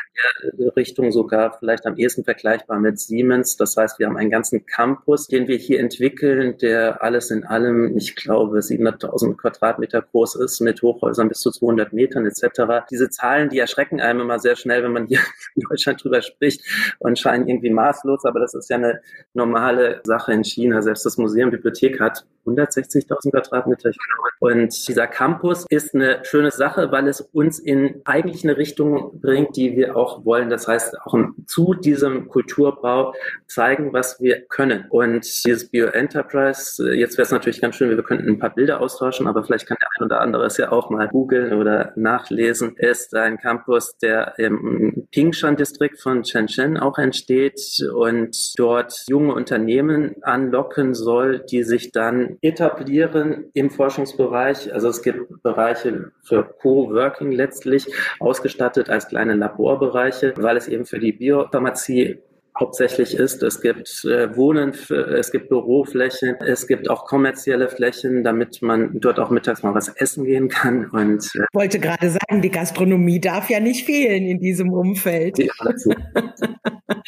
in 0.52 0.58
der 0.58 0.76
Richtung 0.76 1.12
sogar 1.12 1.58
vielleicht 1.58 1.86
am 1.86 1.98
ehesten 1.98 2.24
vergleichbar 2.24 2.80
mit 2.80 3.00
Siemens. 3.00 3.56
Das 3.56 3.78
heißt, 3.78 3.98
wir 4.00 4.08
haben 4.08 4.18
einen 4.18 4.30
ganzen 4.30 4.66
Campus, 4.66 5.28
den 5.28 5.48
wir 5.48 5.58
hier 5.58 5.80
entwickeln, 5.80 6.58
der 6.58 7.02
alles 7.02 7.32
in 7.32 7.46
allem, 7.46 7.98
ich 7.98 8.16
glaube, 8.16 8.60
700.000 8.60 9.38
Quadratmeter 9.38 10.02
groß 10.02 10.36
ist, 10.36 10.60
mit 10.62 10.82
Hochhäusern 10.82 11.30
bis 11.30 11.40
zu 11.40 11.52
200 11.52 11.94
Metern 11.94 12.26
etc. 12.26 12.86
Diese 12.92 13.10
Zahlen, 13.10 13.50
die 13.50 13.60
erschrecken 13.60 14.02
einem 14.02 14.22
immer 14.22 14.40
sehr 14.40 14.56
schnell, 14.56 14.84
wenn 14.84 14.92
man 14.92 15.08
hier 15.08 15.20
in 15.56 15.64
Deutschland 15.70 16.04
drüber 16.04 16.22
spricht 16.22 16.62
und 17.00 17.18
scheinen 17.18 17.48
irgendwie 17.48 17.70
maßlos, 17.70 18.26
aber 18.26 18.40
das 18.42 18.54
ist 18.54 18.70
ja 18.70 18.78
eine 18.78 19.02
normale 19.34 20.02
Sache 20.04 20.34
in 20.34 20.44
China. 20.44 20.82
Selbst 20.82 21.06
das 21.06 21.18
Museum 21.18 21.52
Bibliothek 21.52 22.00
hat 22.00 22.26
160.000 22.46 23.32
Quadratmeter, 23.32 23.90
ich 23.90 23.98
glaube, 23.98 24.25
und 24.40 24.88
dieser 24.88 25.08
Campus 25.08 25.66
ist 25.70 25.96
eine 25.96 26.20
schöne 26.24 26.52
Sache, 26.52 26.92
weil 26.92 27.08
es 27.08 27.22
uns 27.22 27.60
in 27.60 28.02
eigentlich 28.06 28.44
eine 28.44 28.58
Richtung 28.58 29.20
bringt, 29.22 29.56
die 29.56 29.76
wir 29.76 29.96
auch 29.96 30.26
wollen. 30.26 30.50
Das 30.50 30.68
heißt, 30.68 31.02
auch 31.02 31.16
zu 31.46 31.74
diesem 31.74 32.28
Kulturbau 32.28 33.14
zeigen, 33.48 33.94
was 33.94 34.22
wir 34.22 34.42
können. 34.42 34.86
Und 34.90 35.24
dieses 35.46 35.70
Bio 35.70 35.88
Enterprise, 35.88 36.94
jetzt 36.94 37.18
wäre 37.18 37.26
es 37.26 37.32
natürlich 37.32 37.62
ganz 37.62 37.76
schön, 37.76 37.90
wir 37.90 38.04
könnten 38.04 38.28
ein 38.28 38.40
paar 38.40 38.54
Bilder 38.54 38.82
austauschen, 38.82 39.28
aber 39.28 39.44
vielleicht 39.44 39.68
kann 39.68 39.78
der 39.80 39.88
ein 39.98 40.06
oder 40.06 40.22
andere 40.22 40.46
es 40.46 40.58
ja 40.58 40.72
auch 40.72 40.90
mal 40.90 41.08
googeln 41.08 41.54
oder 41.54 41.94
nachlesen, 41.96 42.76
ist 42.78 43.16
ein 43.16 43.38
Campus, 43.38 43.98
der 43.98 44.38
im 44.38 45.08
Pingshan-Distrikt 45.12 46.00
von 46.00 46.24
Shenzhen 46.24 46.78
auch 46.78 46.98
entsteht 46.98 47.60
und 47.94 48.36
dort 48.58 49.06
junge 49.08 49.34
Unternehmen 49.34 50.16
anlocken 50.22 50.94
soll, 50.94 51.40
die 51.40 51.64
sich 51.64 51.92
dann 51.92 52.38
etablieren 52.42 53.50
im 53.54 53.70
Forschungsbereich 54.16 54.66
Bereich. 54.66 54.74
Also 54.74 54.90
es 54.90 55.02
gibt 55.02 55.42
Bereiche 55.44 56.12
für 56.24 56.44
Co-Working 56.44 57.32
letztlich 57.32 57.88
ausgestattet 58.20 58.90
als 58.90 59.08
kleine 59.08 59.36
Laborbereiche, 59.36 60.34
weil 60.38 60.58
es 60.58 60.68
eben 60.68 60.86
für 60.86 61.00
die 61.00 61.12
Biopharmazie 61.12 62.20
hauptsächlich 62.58 63.16
ist. 63.16 63.44
Es 63.44 63.62
gibt 63.62 64.06
äh, 64.06 64.36
Wohnen, 64.36 64.74
es 64.90 65.32
gibt 65.32 65.50
Büroflächen, 65.50 66.36
es 66.40 66.68
gibt 66.68 66.90
auch 66.90 67.06
kommerzielle 67.06 67.68
Flächen, 67.68 68.24
damit 68.24 68.62
man 68.62 69.00
dort 69.00 69.20
auch 69.20 69.30
mittags 69.30 69.64
mal 69.64 69.76
was 69.76 69.90
essen 69.90 70.26
gehen 70.26 70.48
kann. 70.48 70.90
Und 70.90 71.24
äh, 71.36 71.40
ich 71.40 71.54
wollte 71.54 71.80
gerade 71.80 72.10
sagen, 72.10 72.42
die 72.42 72.52
Gastronomie 72.52 73.20
darf 73.20 73.50
ja 73.50 73.60
nicht 73.60 73.86
fehlen 73.86 74.26
in 74.26 74.40
diesem 74.40 74.72
Umfeld. 74.72 75.38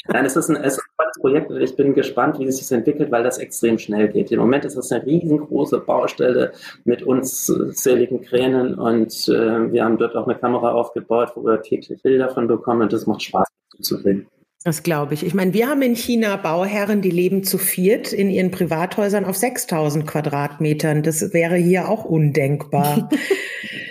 Nein, 0.10 0.26
es 0.26 0.36
ist, 0.36 0.50
ein, 0.50 0.56
es 0.58 0.74
ist 0.74 0.80
ein 0.80 0.96
tolles 0.98 1.20
Projekt 1.20 1.52
und 1.52 1.62
ich 1.62 1.76
bin 1.76 1.94
gespannt, 1.94 2.40
wie 2.40 2.46
es 2.46 2.58
sich 2.58 2.72
entwickelt, 2.76 3.12
weil 3.12 3.24
das 3.24 3.38
extrem 3.38 3.78
schnell 3.78 4.08
geht. 4.10 4.32
Im 4.32 4.40
Moment 4.40 4.66
ist 4.66 4.76
es 4.76 4.92
eine 4.92 5.06
riesengroße 5.06 5.80
Baustelle 5.80 6.54
mit 6.86 7.04
unzähligen 7.04 8.22
Kränen 8.22 8.76
und 8.76 9.12
äh, 9.28 9.72
wir 9.72 9.84
haben 9.84 9.98
dort 9.98 10.16
auch 10.16 10.28
eine 10.28 10.38
Kamera 10.38 10.72
aufgebaut, 10.72 11.32
wo 11.36 11.44
wir 11.44 11.62
täglich 11.62 12.02
Bilder 12.02 12.30
von 12.30 12.48
bekommen 12.48 12.84
und 12.84 12.94
das 12.94 13.06
macht 13.06 13.24
Spaß 13.24 13.48
zu 13.82 13.98
sehen. 13.98 14.28
Das 14.68 14.84
glaube 14.84 15.14
ich. 15.14 15.26
Ich 15.26 15.34
meine, 15.34 15.54
wir 15.54 15.70
haben 15.70 15.82
in 15.82 15.96
China 15.96 16.36
Bauherren, 16.36 17.02
die 17.02 17.10
leben 17.10 17.46
zu 17.46 17.58
viert 17.58 18.12
in 18.12 18.30
ihren 18.30 18.52
Privathäusern 18.52 19.24
auf 19.24 19.38
6000 19.38 20.06
Quadratmetern. 20.06 21.04
Das 21.04 21.32
wäre 21.32 21.56
hier 21.56 21.88
auch 21.88 22.04
undenkbar. 22.04 23.10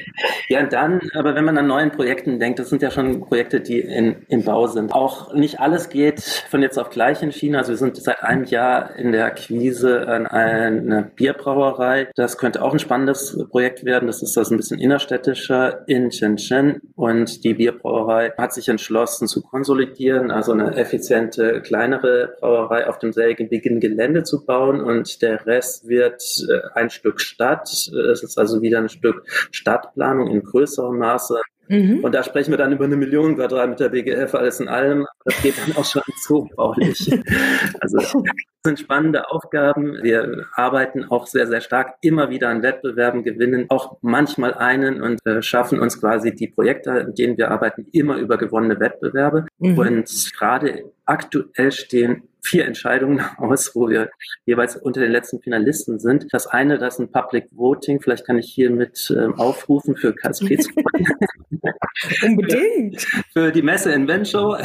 Ja, 0.49 0.63
dann, 0.65 1.01
aber 1.15 1.35
wenn 1.35 1.45
man 1.45 1.59
an 1.59 1.67
neuen 1.67 1.91
Projekten 1.91 2.39
denkt, 2.39 2.59
das 2.59 2.71
sind 2.71 2.83
ja 2.83 2.91
schon 2.91 3.21
Projekte, 3.21 3.61
die 3.61 3.81
in, 3.81 4.17
im 4.29 4.45
Bau 4.45 4.67
sind. 4.67 4.93
Auch 4.93 5.35
nicht 5.35 5.61
alles 5.61 5.89
geht 5.89 6.21
von 6.21 6.63
jetzt 6.63 6.79
auf 6.79 6.91
gleich 6.91 7.23
in 7.23 7.33
China. 7.33 7.59
Also 7.59 7.73
wir 7.73 7.77
sind 7.77 7.97
seit 7.97 8.23
einem 8.23 8.45
Jahr 8.45 8.97
in 8.97 9.13
der 9.13 9.27
Akquise 9.27 10.09
an 10.09 10.27
einer 10.27 11.03
Bierbrauerei. 11.03 12.09
Das 12.15 12.39
könnte 12.39 12.63
auch 12.63 12.73
ein 12.73 12.79
spannendes 12.79 13.37
Projekt 13.51 13.85
werden. 13.85 14.07
Das 14.07 14.23
ist 14.23 14.37
das 14.37 14.51
ein 14.51 14.57
bisschen 14.57 14.79
innerstädtischer 14.79 15.87
in 15.87 16.11
Shenzhen. 16.11 16.81
Und 16.95 17.45
die 17.45 17.55
Bierbrauerei 17.55 18.33
hat 18.39 18.55
sich 18.55 18.69
entschlossen 18.69 19.29
zu 19.29 19.43
konsolidieren, 19.43 20.31
also 20.31 20.53
eine 20.53 20.77
effiziente, 20.77 21.61
kleinere 21.61 22.37
Brauerei 22.41 22.87
auf 22.89 22.99
demselben 22.99 23.49
Gelände 23.49 24.23
zu 24.23 24.45
bauen. 24.45 24.81
Und 24.81 25.21
der 25.23 25.45
Rest 25.47 25.89
wird 25.89 26.23
äh, 26.49 26.79
ein 26.79 26.91
Stück 26.91 27.21
Stadt. 27.21 27.69
Es 27.69 28.23
ist 28.23 28.39
also 28.39 28.63
wieder 28.63 28.79
ein 28.79 28.89
Stück 28.89 29.25
Stadtplan 29.51 30.06
Planung 30.07 30.31
in 30.31 30.43
größerem 30.43 30.99
Maße. 30.99 31.41
Mhm. 31.69 32.05
Und 32.05 32.15
da 32.15 32.23
sprechen 32.23 32.53
wir 32.53 32.59
dann 32.59 32.73
über 32.73 32.85
eine 32.85 32.97
Million 32.97 33.35
Quadratmeter 33.35 33.89
BGF, 33.89 34.35
alles 34.37 34.61
in 34.61 34.69
allem. 34.69 35.05
Das 35.25 35.43
geht 35.43 35.55
dann 35.59 35.77
auch 35.77 35.85
schon 35.85 36.03
zu 36.23 36.49
baulich. 36.57 37.11
Also 37.81 37.99
das 37.99 38.15
sind 38.65 38.79
spannende 38.79 39.31
Aufgaben. 39.31 39.99
Wir 40.03 40.45
arbeiten 40.55 41.05
auch 41.05 41.27
sehr, 41.27 41.47
sehr 41.47 41.61
stark 41.61 41.95
immer 42.03 42.31
wieder 42.31 42.49
an 42.49 42.63
Wettbewerben, 42.63 43.23
gewinnen 43.23 43.67
auch 43.69 43.97
manchmal 44.01 44.55
einen 44.55 45.03
und 45.03 45.25
äh, 45.27 45.43
schaffen 45.43 45.81
uns 45.81 46.01
quasi 46.01 46.35
die 46.35 46.49
Projekte, 46.49 46.91
in 46.91 47.15
denen 47.15 47.37
wir 47.37 47.51
arbeiten, 47.51 47.87
immer 47.93 48.17
über 48.17 48.39
gewonnene 48.39 48.79
Wettbewerbe. 48.79 49.47
Mhm. 49.59 49.79
Und 49.79 50.33
gerade 50.37 50.85
aktuell 51.05 51.73
stehen 51.73 52.23
vier 52.47 52.67
Entscheidungen 52.67 53.21
aus, 53.39 53.75
wo 53.75 53.89
wir 53.89 54.11
jeweils 54.45 54.77
unter 54.77 55.01
den 55.01 55.13
letzten 55.13 55.41
Finalisten 55.41 55.99
sind. 55.99 56.27
Das 56.33 56.47
eine, 56.47 56.79
das 56.79 56.95
ist 56.95 57.01
ein 57.01 57.13
Public 57.13 57.49
Voting. 57.53 58.01
Vielleicht 58.01 58.27
kann 58.27 58.39
ich 58.39 58.53
hiermit 58.53 59.13
ähm, 59.17 59.35
aufrufen 59.35 59.97
für 59.97 60.15
KSP 60.15 60.59
zu 60.59 60.71
Unbedingt. 62.25 63.03
für 63.33 63.51
die 63.51 63.63
Messe 63.63 63.93
in 63.93 64.07
Wenzhou. 64.07 64.57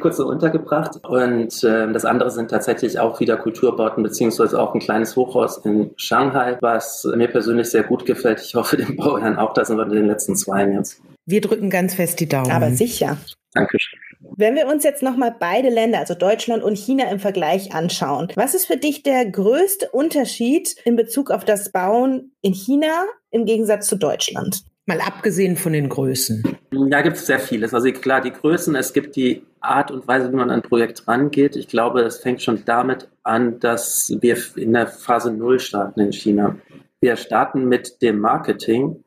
kurz 0.00 0.16
so 0.16 0.26
untergebracht. 0.26 0.96
Und 1.04 1.62
äh, 1.62 1.92
das 1.92 2.04
andere 2.04 2.30
sind 2.30 2.50
tatsächlich 2.50 2.98
auch 2.98 3.20
wieder 3.20 3.36
Kulturbauten, 3.36 4.02
beziehungsweise 4.02 4.60
auch 4.60 4.74
ein 4.74 4.80
kleines 4.80 5.14
Hochhaus 5.14 5.58
in 5.64 5.92
Shanghai, 5.96 6.58
was 6.60 7.06
mir 7.14 7.28
persönlich 7.28 7.68
sehr 7.68 7.84
gut 7.84 8.04
gefällt. 8.06 8.40
Ich 8.40 8.54
hoffe, 8.54 8.76
dem 8.76 8.96
Bauherrn 8.96 9.36
auch. 9.36 9.54
Da 9.54 9.64
sind 9.64 9.76
wir 9.76 9.84
in 9.84 9.92
den 9.92 10.06
letzten 10.06 10.34
zwei 10.34 10.66
jetzt. 10.66 11.00
Wir 11.26 11.40
drücken 11.40 11.70
ganz 11.70 11.94
fest 11.94 12.18
die 12.18 12.28
Daumen. 12.28 12.50
Aber 12.50 12.72
sicher. 12.72 13.16
Dankeschön. 13.54 13.98
Wenn 14.36 14.54
wir 14.54 14.66
uns 14.66 14.84
jetzt 14.84 15.02
nochmal 15.02 15.34
beide 15.38 15.68
Länder, 15.68 15.98
also 15.98 16.14
Deutschland 16.14 16.62
und 16.62 16.76
China 16.76 17.10
im 17.10 17.18
Vergleich 17.18 17.74
anschauen, 17.74 18.28
was 18.36 18.54
ist 18.54 18.66
für 18.66 18.76
dich 18.76 19.02
der 19.02 19.26
größte 19.26 19.90
Unterschied 19.90 20.76
in 20.84 20.96
Bezug 20.96 21.30
auf 21.30 21.44
das 21.44 21.72
Bauen 21.72 22.32
in 22.40 22.52
China 22.52 23.04
im 23.30 23.44
Gegensatz 23.44 23.86
zu 23.86 23.96
Deutschland? 23.96 24.64
Mal 24.86 25.00
abgesehen 25.00 25.56
von 25.56 25.72
den 25.72 25.88
Größen. 25.88 26.42
Da 26.88 27.02
gibt 27.02 27.16
es 27.16 27.26
sehr 27.26 27.38
vieles. 27.38 27.74
Also 27.74 27.92
klar, 27.92 28.20
die 28.20 28.32
Größen, 28.32 28.74
es 28.74 28.92
gibt 28.92 29.14
die 29.14 29.42
Art 29.60 29.90
und 29.90 30.08
Weise, 30.08 30.32
wie 30.32 30.36
man 30.36 30.50
an 30.50 30.62
ein 30.62 30.68
Projekt 30.68 31.06
rangeht. 31.06 31.54
Ich 31.54 31.68
glaube, 31.68 32.00
es 32.00 32.18
fängt 32.18 32.42
schon 32.42 32.64
damit 32.64 33.08
an, 33.22 33.60
dass 33.60 34.12
wir 34.20 34.36
in 34.56 34.72
der 34.72 34.86
Phase 34.86 35.32
Null 35.32 35.60
starten 35.60 36.00
in 36.00 36.12
China. 36.12 36.56
Wir 37.00 37.16
starten 37.16 37.68
mit 37.68 38.02
dem 38.02 38.18
Marketing, 38.18 39.04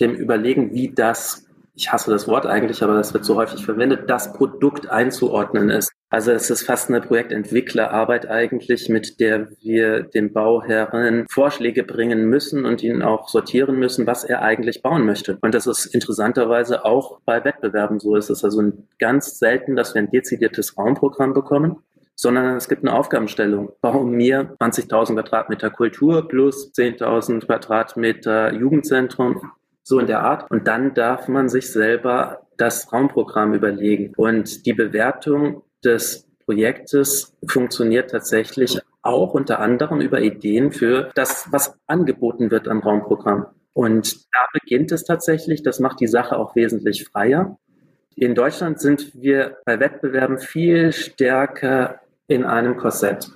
dem 0.00 0.14
Überlegen, 0.14 0.74
wie 0.74 0.90
das 0.90 1.46
ich 1.74 1.90
hasse 1.90 2.10
das 2.10 2.28
Wort 2.28 2.46
eigentlich, 2.46 2.82
aber 2.82 2.94
das 2.94 3.14
wird 3.14 3.24
so 3.24 3.36
häufig 3.36 3.64
verwendet, 3.64 4.10
das 4.10 4.32
Produkt 4.32 4.90
einzuordnen 4.90 5.70
ist. 5.70 5.92
Also 6.10 6.30
es 6.32 6.50
ist 6.50 6.64
fast 6.64 6.90
eine 6.90 7.00
Projektentwicklerarbeit 7.00 8.28
eigentlich, 8.28 8.90
mit 8.90 9.18
der 9.18 9.48
wir 9.62 10.02
dem 10.02 10.34
Bauherren 10.34 11.26
Vorschläge 11.30 11.84
bringen 11.84 12.26
müssen 12.26 12.66
und 12.66 12.82
ihn 12.82 13.00
auch 13.00 13.28
sortieren 13.28 13.78
müssen, 13.78 14.06
was 14.06 14.22
er 14.22 14.42
eigentlich 14.42 14.82
bauen 14.82 15.06
möchte. 15.06 15.38
Und 15.40 15.54
das 15.54 15.66
ist 15.66 15.86
interessanterweise 15.86 16.84
auch 16.84 17.20
bei 17.24 17.42
Wettbewerben 17.42 17.98
so. 17.98 18.14
Es 18.16 18.28
ist 18.28 18.44
also 18.44 18.62
ganz 18.98 19.38
selten, 19.38 19.74
dass 19.74 19.94
wir 19.94 20.02
ein 20.02 20.10
dezidiertes 20.10 20.76
Raumprogramm 20.76 21.32
bekommen, 21.32 21.78
sondern 22.14 22.56
es 22.56 22.68
gibt 22.68 22.84
eine 22.84 22.94
Aufgabenstellung. 22.94 23.72
Bau 23.80 24.02
mir 24.04 24.54
20.000 24.60 25.14
Quadratmeter 25.14 25.70
Kultur 25.70 26.28
plus 26.28 26.74
10.000 26.74 27.46
Quadratmeter 27.46 28.52
Jugendzentrum 28.52 29.52
so 29.82 29.98
in 29.98 30.06
der 30.06 30.20
Art. 30.20 30.50
Und 30.50 30.68
dann 30.68 30.94
darf 30.94 31.28
man 31.28 31.48
sich 31.48 31.70
selber 31.70 32.46
das 32.56 32.92
Raumprogramm 32.92 33.54
überlegen. 33.54 34.12
Und 34.16 34.66
die 34.66 34.72
Bewertung 34.72 35.62
des 35.84 36.28
Projektes 36.44 37.36
funktioniert 37.46 38.10
tatsächlich 38.10 38.80
auch 39.02 39.34
unter 39.34 39.58
anderem 39.58 40.00
über 40.00 40.20
Ideen 40.20 40.72
für 40.72 41.10
das, 41.14 41.48
was 41.50 41.76
angeboten 41.86 42.50
wird 42.50 42.68
am 42.68 42.80
Raumprogramm. 42.80 43.46
Und 43.72 44.26
da 44.32 44.46
beginnt 44.52 44.92
es 44.92 45.04
tatsächlich, 45.04 45.62
das 45.62 45.80
macht 45.80 46.00
die 46.00 46.06
Sache 46.06 46.36
auch 46.36 46.54
wesentlich 46.54 47.04
freier. 47.08 47.58
In 48.14 48.34
Deutschland 48.34 48.80
sind 48.80 49.12
wir 49.14 49.56
bei 49.64 49.80
Wettbewerben 49.80 50.38
viel 50.38 50.92
stärker 50.92 52.00
in 52.28 52.44
einem 52.44 52.76
Korsett. 52.76 53.30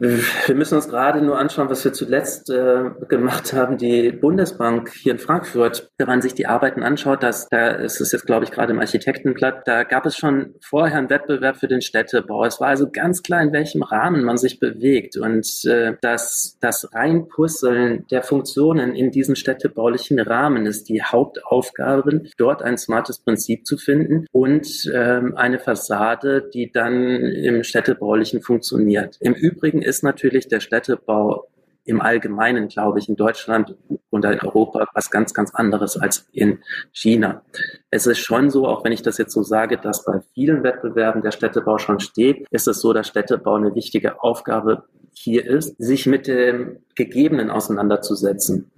Wir 0.00 0.54
müssen 0.54 0.76
uns 0.76 0.88
gerade 0.88 1.20
nur 1.20 1.38
anschauen, 1.38 1.68
was 1.70 1.84
wir 1.84 1.92
zuletzt 1.92 2.50
äh, 2.50 2.84
gemacht 3.08 3.52
haben. 3.52 3.78
Die 3.78 4.12
Bundesbank 4.12 4.92
hier 4.94 5.10
in 5.10 5.18
Frankfurt, 5.18 5.90
wenn 5.98 6.06
man 6.06 6.22
sich 6.22 6.34
die 6.34 6.46
Arbeiten 6.46 6.84
anschaut, 6.84 7.24
dass, 7.24 7.48
da 7.48 7.70
ist 7.70 8.00
es 8.00 8.12
jetzt, 8.12 8.24
glaube 8.24 8.44
ich, 8.44 8.52
gerade 8.52 8.72
im 8.72 8.78
Architektenblatt, 8.78 9.66
da 9.66 9.82
gab 9.82 10.06
es 10.06 10.16
schon 10.16 10.54
vorher 10.60 10.98
einen 10.98 11.10
Wettbewerb 11.10 11.56
für 11.56 11.66
den 11.66 11.80
Städtebau. 11.80 12.44
Es 12.44 12.60
war 12.60 12.68
also 12.68 12.88
ganz 12.92 13.24
klar, 13.24 13.42
in 13.42 13.52
welchem 13.52 13.82
Rahmen 13.82 14.22
man 14.22 14.36
sich 14.36 14.60
bewegt. 14.60 15.16
Und 15.16 15.64
äh, 15.64 15.94
das, 16.00 16.56
das 16.60 16.94
Reinpuzzeln 16.94 18.06
der 18.08 18.22
Funktionen 18.22 18.94
in 18.94 19.10
diesen 19.10 19.34
städtebaulichen 19.34 20.20
Rahmen 20.20 20.66
ist 20.66 20.88
die 20.88 21.02
Hauptaufgabe, 21.02 22.22
dort 22.36 22.62
ein 22.62 22.78
smartes 22.78 23.18
Prinzip 23.18 23.66
zu 23.66 23.76
finden 23.76 24.26
und 24.30 24.88
ähm, 24.94 25.34
eine 25.36 25.58
Fassade, 25.58 26.48
die 26.54 26.70
dann 26.70 27.20
im 27.20 27.64
städtebaulichen 27.64 28.42
funktioniert. 28.42 29.16
Im 29.20 29.34
Übrigen 29.34 29.87
ist 29.88 30.04
natürlich 30.04 30.48
der 30.48 30.60
Städtebau 30.60 31.48
im 31.84 32.02
Allgemeinen, 32.02 32.68
glaube 32.68 32.98
ich, 32.98 33.08
in 33.08 33.16
Deutschland 33.16 33.74
und 34.10 34.24
in 34.24 34.40
Europa 34.40 34.86
was 34.92 35.10
ganz, 35.10 35.32
ganz 35.32 35.54
anderes 35.54 35.96
als 35.96 36.28
in 36.32 36.58
China. 36.92 37.42
Es 37.90 38.06
ist 38.06 38.18
schon 38.18 38.50
so, 38.50 38.66
auch 38.66 38.84
wenn 38.84 38.92
ich 38.92 39.02
das 39.02 39.16
jetzt 39.16 39.32
so 39.32 39.42
sage, 39.42 39.78
dass 39.78 40.04
bei 40.04 40.20
vielen 40.34 40.62
Wettbewerben 40.62 41.22
der 41.22 41.32
Städtebau 41.32 41.78
schon 41.78 41.98
steht, 41.98 42.46
ist 42.50 42.68
es 42.68 42.82
so, 42.82 42.92
dass 42.92 43.08
Städtebau 43.08 43.54
eine 43.54 43.74
wichtige 43.74 44.22
Aufgabe 44.22 44.84
hier 45.12 45.46
ist, 45.46 45.76
sich 45.78 46.06
mit 46.06 46.26
dem 46.26 46.80
Gegebenen 46.94 47.48
auseinanderzusetzen. 47.48 48.70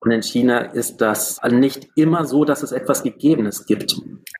Und 0.00 0.10
in 0.10 0.22
China 0.22 0.58
ist 0.58 1.00
das 1.00 1.40
nicht 1.48 1.88
immer 1.94 2.24
so, 2.24 2.44
dass 2.44 2.64
es 2.64 2.72
etwas 2.72 3.04
Gegebenes 3.04 3.66
gibt. 3.66 3.96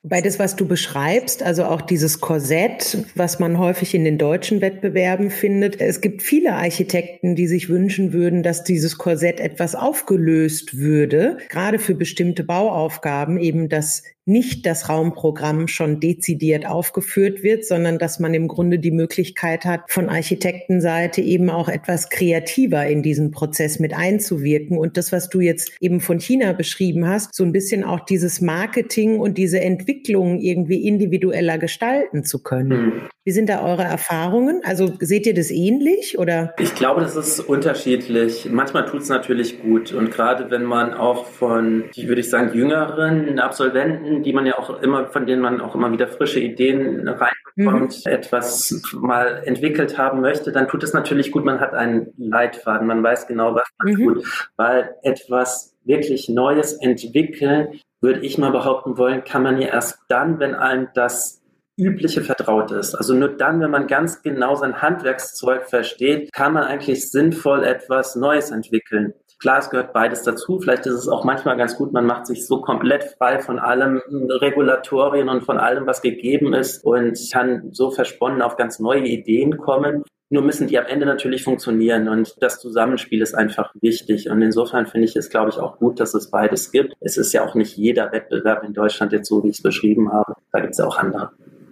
Bei 0.09 0.21
das, 0.21 0.39
was 0.39 0.55
du 0.55 0.69
beschreibst, 0.69 1.43
also 1.43 1.65
auch 1.65 1.81
dieses 1.81 2.21
Korsett, 2.21 2.99
was 3.17 3.41
man 3.41 3.59
häufig 3.59 3.93
in 3.93 4.05
den 4.05 4.19
deutschen 4.19 4.61
Wettbewerben 4.61 5.31
findet. 5.31 5.81
Es 5.81 6.01
gibt 6.01 6.23
viele 6.23 6.53
Architekten, 6.53 7.35
die 7.35 7.49
sich 7.49 7.69
wünschen 7.69 8.13
würden, 8.13 8.45
dass 8.45 8.63
dieses 8.63 8.99
Korsett 8.99 9.41
etwas 9.41 9.75
aufgelöst 9.75 10.79
würde, 10.79 11.39
gerade 11.49 11.81
für 11.81 11.97
bestimmte 11.97 12.45
Bauaufgaben, 12.45 13.37
eben 13.37 13.69
dass 13.69 14.05
nicht 14.27 14.67
das 14.67 14.89
Raumprogramm 14.89 15.69
schon 15.69 16.01
dezidiert 16.01 16.67
aufgeführt 16.67 17.45
wird, 17.45 17.65
sondern 17.65 17.99
dass 17.99 18.19
man 18.19 18.35
im 18.35 18.49
Grunde 18.49 18.81
die 18.81 18.91
Möglichkeit 18.91 19.65
hat, 19.65 19.83
von 19.89 20.09
Architektenseite 20.09 21.21
eben 21.21 21.49
auch 21.49 21.69
etwas 21.69 22.11
kreativer 22.11 22.87
in 22.87 23.03
diesen 23.03 23.31
Prozess 23.31 23.79
mit 23.79 23.95
einzuwirken. 23.95 24.79
Und 24.79 24.97
das, 24.97 25.13
was 25.13 25.29
du 25.29 25.41
jetzt 25.41 25.71
eben 25.81 26.01
von 26.01 26.19
China 26.19 26.53
beschrieben 26.53 27.07
hast, 27.07 27.35
so 27.37 27.45
ein 27.45 27.53
bisschen 27.53 27.85
auch 27.85 28.01
dieses 28.01 28.41
Marketing 28.41 29.21
und 29.21 29.39
diese 29.39 29.61
Entwicklung 29.61 30.41
irgendwie 30.41 30.87
individueller 30.87 31.59
gestalten 31.59 32.25
zu 32.25 32.43
können. 32.43 32.87
Mhm. 32.87 32.93
Wie 33.27 33.33
sind 33.33 33.49
da 33.49 33.65
eure 33.65 33.83
Erfahrungen? 33.83 34.61
Also 34.63 34.93
seht 35.01 35.27
ihr 35.27 35.35
das 35.35 35.51
ähnlich 35.51 36.17
oder? 36.17 36.55
Ich 36.61 36.77
glaube, 36.77 37.01
das 37.01 37.17
ist 37.17 37.41
unterschiedlich. 37.41 38.49
Manchmal 38.49 38.87
tut 38.87 39.03
es 39.03 39.09
natürlich 39.09 39.61
gut. 39.61 39.93
Und 39.93 40.13
gerade 40.13 40.49
wenn 40.53 40.63
man 40.63 40.95
auch 40.95 41.27
von, 41.27 41.87
ich 41.97 42.07
würde 42.07 42.21
ich 42.21 42.31
sagen, 42.31 42.57
jüngeren 42.57 43.41
Absolventen 43.41 44.16
die 44.23 44.33
man 44.33 44.47
ja 44.47 44.59
auch 44.59 44.83
immer, 44.83 45.07
von 45.07 45.27
denen 45.27 45.43
man 45.43 45.61
auch 45.61 45.75
immer 45.75 45.93
wieder 45.93 46.09
frische 46.09 46.41
Ideen 46.41 47.09
reinbekommt, 47.09 48.05
mhm. 48.05 48.13
etwas 48.13 48.83
mal 48.93 49.43
entwickelt 49.45 49.99
haben 49.99 50.21
möchte, 50.21 50.53
dann 50.53 50.69
tut 50.69 50.83
es 50.83 50.93
natürlich 50.93 51.33
gut, 51.33 51.45
man 51.45 51.61
hat 51.61 51.75
einen 51.75 52.13
Leitfaden, 52.17 52.87
man 52.87 53.03
weiß 53.03 53.27
genau, 53.27 53.55
was 53.55 53.69
man 53.79 53.95
mhm. 53.95 54.05
tut, 54.05 54.51
weil 54.57 54.95
etwas 55.03 55.77
wirklich 55.85 56.29
Neues 56.29 56.75
entwickeln, 56.75 57.81
würde 58.01 58.21
ich 58.21 58.39
mal 58.39 58.51
behaupten 58.53 58.99
wollen, 58.99 59.25
kann 59.25 59.43
man 59.43 59.61
ja 59.61 59.69
erst 59.69 59.99
dann, 60.09 60.39
wenn 60.39 60.55
einem 60.55 60.89
das 60.95 61.43
übliche 61.79 62.23
vertraut 62.23 62.71
ist. 62.71 62.95
Also 62.95 63.15
nur 63.15 63.29
dann, 63.29 63.61
wenn 63.61 63.71
man 63.71 63.87
ganz 63.87 64.23
genau 64.23 64.55
sein 64.55 64.81
Handwerkszeug 64.81 65.69
versteht, 65.69 66.33
kann 66.33 66.55
man 66.55 66.65
eigentlich 66.65 67.11
sinnvoll 67.11 67.65
etwas 67.65 68.17
Neues 68.17 68.51
entwickeln. 68.51 69.13
Klar, 69.39 69.59
es 69.59 69.69
gehört 69.69 69.93
beides 69.93 70.23
dazu. 70.23 70.59
Vielleicht 70.59 70.87
ist 70.87 70.95
es 70.95 71.09
auch 71.09 71.25
manchmal 71.25 71.57
ganz 71.57 71.77
gut, 71.77 71.93
man 71.93 72.07
macht 72.07 72.27
sich 72.27 72.47
so 72.47 72.63
komplett 72.63 73.05
frei 73.19 73.39
von 73.39 73.59
allem 73.59 74.01
Regulatorien 74.09 75.29
und 75.29 75.45
von 75.45 75.59
allem, 75.59 75.87
was 75.87 76.01
gegeben 76.01 76.55
ist 76.55 76.85
und 76.85 77.19
kann 77.33 77.69
so 77.73 77.91
versponnen 77.91 78.41
auf 78.41 78.57
ganz 78.57 78.79
neue 78.79 79.05
Ideen 79.05 79.59
kommen. 79.59 80.05
Nur 80.29 80.43
müssen 80.43 80.67
die 80.67 80.79
am 80.79 80.87
Ende 80.87 81.07
natürlich 81.07 81.45
funktionieren 81.45 82.09
und 82.09 82.35
das 82.41 82.59
Zusammenspiel 82.59 83.23
ist 83.23 83.35
einfach 83.35 83.73
wichtig. 83.81 84.29
Und 84.29 84.43
insofern 84.43 84.87
finde 84.87 85.07
ich 85.07 85.15
es, 85.15 85.29
glaube 85.29 85.51
ich, 85.51 85.59
auch 85.59 85.79
gut, 85.79 86.01
dass 86.01 86.15
es 86.15 86.31
beides 86.31 86.73
gibt. 86.73 86.95
Es 87.01 87.17
ist 87.17 87.33
ja 87.33 87.47
auch 87.47 87.55
nicht 87.55 87.77
jeder 87.77 88.11
Wettbewerb 88.11 88.65
in 88.65 88.73
Deutschland 88.73 89.13
jetzt 89.13 89.29
so, 89.29 89.45
wie 89.45 89.51
ich 89.51 89.59
es 89.59 89.63
beschrieben 89.63 90.13
habe. 90.13 90.35
Da 90.51 90.61
gibt 90.61 90.73
es 90.73 90.79
ja 90.79 90.87
auch 90.87 90.97
andere. 90.99 91.31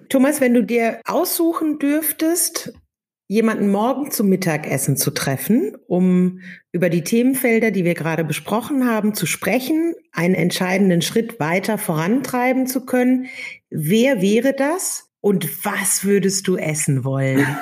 Thomas, 0.08 0.40
wenn 0.40 0.54
du 0.54 0.62
dir 0.62 1.00
aussuchen 1.06 1.78
dürftest, 1.80 2.74
jemanden 3.26 3.70
morgen 3.70 4.10
zum 4.10 4.28
Mittagessen 4.28 4.96
zu 4.96 5.10
treffen, 5.10 5.76
um 5.86 6.40
über 6.72 6.90
die 6.90 7.04
Themenfelder, 7.04 7.70
die 7.70 7.84
wir 7.84 7.94
gerade 7.94 8.24
besprochen 8.24 8.86
haben, 8.86 9.14
zu 9.14 9.26
sprechen, 9.26 9.94
einen 10.12 10.34
entscheidenden 10.34 11.02
Schritt 11.02 11.40
weiter 11.40 11.78
vorantreiben 11.78 12.66
zu 12.66 12.84
können. 12.84 13.26
Wer 13.70 14.20
wäre 14.20 14.52
das? 14.52 15.10
Und 15.24 15.64
was 15.64 16.04
würdest 16.04 16.46
du 16.48 16.58
essen 16.58 17.02
wollen? 17.02 17.46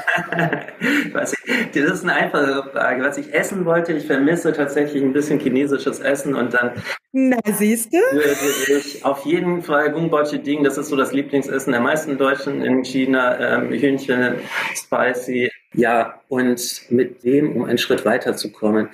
Das 1.12 1.32
ist 1.74 2.02
eine 2.02 2.14
einfache 2.14 2.68
Frage. 2.72 3.04
Was 3.04 3.18
ich 3.18 3.32
essen 3.32 3.64
wollte, 3.64 3.92
ich 3.92 4.06
vermisse 4.06 4.52
tatsächlich 4.52 5.02
ein 5.02 5.12
bisschen 5.12 5.38
chinesisches 5.38 6.00
Essen 6.00 6.34
und 6.34 6.52
dann 6.54 6.72
Na, 7.12 7.38
siehst 7.54 7.92
du? 7.92 7.98
würde 7.98 8.78
ich 8.78 9.04
auf 9.04 9.24
jeden 9.24 9.62
Fall 9.62 9.92
Gungboche 9.92 10.40
Ding, 10.40 10.64
das 10.64 10.76
ist 10.76 10.88
so 10.88 10.96
das 10.96 11.12
Lieblingsessen 11.12 11.72
der 11.72 11.80
meisten 11.80 12.18
Deutschen 12.18 12.62
in 12.62 12.82
China, 12.84 13.38
ähm, 13.38 13.70
Hühnchen, 13.70 14.34
spicy, 14.74 15.50
ja, 15.74 16.20
und 16.28 16.82
mit 16.90 17.24
dem, 17.24 17.56
um 17.56 17.64
einen 17.64 17.78
Schritt 17.78 18.04
weiterzukommen. 18.04 18.88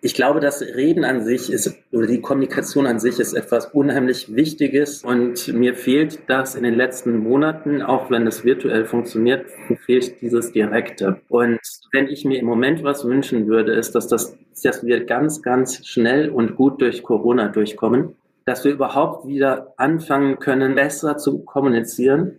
Ich 0.00 0.14
glaube, 0.14 0.40
das 0.40 0.62
Reden 0.62 1.04
an 1.04 1.22
sich 1.22 1.52
ist, 1.52 1.74
oder 1.92 2.06
die 2.06 2.20
Kommunikation 2.20 2.86
an 2.86 2.98
sich 2.98 3.18
ist 3.18 3.34
etwas 3.34 3.66
unheimlich 3.66 4.34
Wichtiges 4.34 5.04
und 5.04 5.48
mir 5.48 5.74
fehlt 5.74 6.20
das 6.28 6.54
in 6.54 6.62
den 6.62 6.74
letzten 6.74 7.18
Monaten, 7.18 7.82
auch 7.82 8.10
wenn 8.10 8.26
es 8.26 8.44
virtuell 8.44 8.86
funktioniert, 8.86 9.46
fehlt 9.84 10.20
dieses 10.22 10.52
Direkte. 10.52 11.20
Und 11.28 11.60
wenn 11.92 12.08
ich 12.08 12.24
mir 12.24 12.38
im 12.38 12.46
Moment 12.46 12.82
was 12.82 13.04
wünschen 13.04 13.46
würde, 13.46 13.72
ist, 13.72 13.94
dass 13.94 14.08
das, 14.08 14.36
dass 14.62 14.84
wir 14.84 15.04
ganz, 15.04 15.42
ganz 15.42 15.86
schnell 15.86 16.30
und 16.30 16.56
gut 16.56 16.80
durch 16.80 17.02
Corona 17.02 17.48
durchkommen, 17.48 18.16
dass 18.46 18.64
wir 18.64 18.72
überhaupt 18.72 19.26
wieder 19.26 19.74
anfangen 19.76 20.38
können, 20.38 20.74
besser 20.74 21.18
zu 21.18 21.40
kommunizieren 21.40 22.38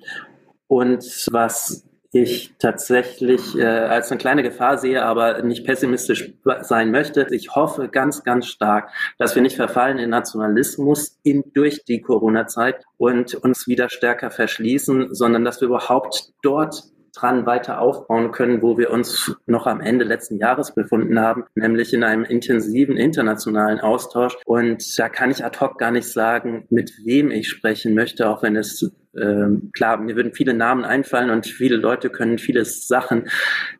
und 0.67 1.27
was 1.31 1.88
ich 2.11 2.55
tatsächlich 2.57 3.55
äh, 3.55 3.65
als 3.65 4.11
eine 4.11 4.17
kleine 4.17 4.41
Gefahr 4.41 4.77
sehe, 4.77 5.03
aber 5.03 5.43
nicht 5.43 5.65
pessimistisch 5.65 6.33
sein 6.61 6.91
möchte. 6.91 7.27
Ich 7.31 7.55
hoffe 7.55 7.87
ganz, 7.87 8.23
ganz 8.23 8.47
stark, 8.47 8.91
dass 9.17 9.35
wir 9.35 9.43
nicht 9.43 9.55
verfallen 9.55 9.99
in 9.99 10.09
Nationalismus 10.09 11.19
in, 11.23 11.43
durch 11.53 11.83
die 11.85 12.01
Corona-Zeit 12.01 12.83
und 12.97 13.35
uns 13.35 13.67
wieder 13.67 13.89
stärker 13.89 14.31
verschließen, 14.31 15.13
sondern 15.13 15.45
dass 15.45 15.61
wir 15.61 15.67
überhaupt 15.67 16.33
dort 16.41 16.83
dran 17.13 17.45
weiter 17.45 17.79
aufbauen 17.81 18.31
können, 18.31 18.61
wo 18.61 18.77
wir 18.77 18.91
uns 18.91 19.35
noch 19.45 19.67
am 19.67 19.81
Ende 19.81 20.05
letzten 20.05 20.37
Jahres 20.37 20.73
befunden 20.73 21.19
haben, 21.19 21.45
nämlich 21.55 21.93
in 21.93 22.03
einem 22.03 22.23
intensiven 22.23 22.97
internationalen 22.97 23.79
Austausch. 23.79 24.37
Und 24.45 24.83
da 24.97 25.09
kann 25.09 25.31
ich 25.31 25.43
ad 25.43 25.59
hoc 25.59 25.77
gar 25.77 25.91
nicht 25.91 26.07
sagen, 26.07 26.65
mit 26.69 26.91
wem 27.03 27.31
ich 27.31 27.49
sprechen 27.49 27.93
möchte, 27.93 28.29
auch 28.29 28.43
wenn 28.43 28.55
es 28.55 28.91
ähm, 29.17 29.71
klar, 29.73 29.97
mir 29.97 30.15
würden 30.15 30.33
viele 30.33 30.53
Namen 30.53 30.85
einfallen 30.85 31.29
und 31.31 31.47
viele 31.47 31.77
Leute 31.77 32.09
können 32.09 32.37
viele 32.37 32.63
Sachen 32.65 33.27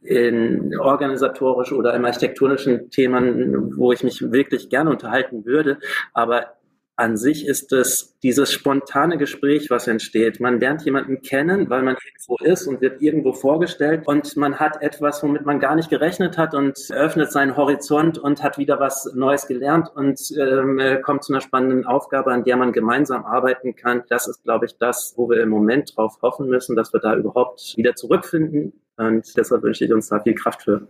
in 0.01 0.77
organisatorisch 0.77 1.71
oder 1.71 1.93
im 1.93 2.05
architektonischen 2.05 2.89
Themen, 2.89 3.77
wo 3.77 3.91
ich 3.91 4.03
mich 4.03 4.31
wirklich 4.31 4.69
gerne 4.69 4.89
unterhalten 4.89 5.45
würde. 5.45 5.77
Aber 6.13 6.58
an 6.99 7.15
sich 7.17 7.47
ist 7.47 7.71
es 7.71 8.17
dieses 8.21 8.51
spontane 8.51 9.17
Gespräch, 9.17 9.69
was 9.69 9.87
entsteht. 9.87 10.39
Man 10.39 10.59
lernt 10.59 10.83
jemanden 10.83 11.21
kennen, 11.21 11.69
weil 11.69 11.81
man 11.81 11.95
irgendwo 11.95 12.43
ist 12.43 12.67
und 12.67 12.81
wird 12.81 13.01
irgendwo 13.01 13.31
vorgestellt 13.31 14.05
und 14.05 14.35
man 14.35 14.59
hat 14.59 14.81
etwas, 14.81 15.23
womit 15.23 15.45
man 15.45 15.59
gar 15.59 15.75
nicht 15.75 15.89
gerechnet 15.89 16.37
hat 16.37 16.53
und 16.53 16.77
öffnet 16.91 17.31
seinen 17.31 17.55
Horizont 17.55 18.17
und 18.17 18.43
hat 18.43 18.57
wieder 18.57 18.79
was 18.79 19.11
Neues 19.15 19.47
gelernt 19.47 19.89
und 19.95 20.19
ähm, 20.37 20.99
kommt 21.01 21.23
zu 21.23 21.33
einer 21.33 21.41
spannenden 21.41 21.85
Aufgabe, 21.85 22.33
an 22.33 22.43
der 22.43 22.57
man 22.57 22.73
gemeinsam 22.73 23.25
arbeiten 23.25 23.75
kann. 23.75 24.03
Das 24.09 24.27
ist, 24.27 24.43
glaube 24.43 24.65
ich, 24.65 24.77
das, 24.77 25.13
wo 25.15 25.29
wir 25.29 25.41
im 25.41 25.49
Moment 25.49 25.95
drauf 25.95 26.17
hoffen 26.21 26.49
müssen, 26.49 26.75
dass 26.75 26.91
wir 26.91 26.99
da 26.99 27.15
überhaupt 27.15 27.75
wieder 27.77 27.95
zurückfinden. 27.95 28.73
Und 28.97 29.25
deshalb 29.37 29.63
wünsche 29.63 29.85
ich 29.85 29.93
uns 29.93 30.09
da 30.09 30.19
viel 30.19 30.35
Kraft 30.35 30.63
für. 30.63 30.85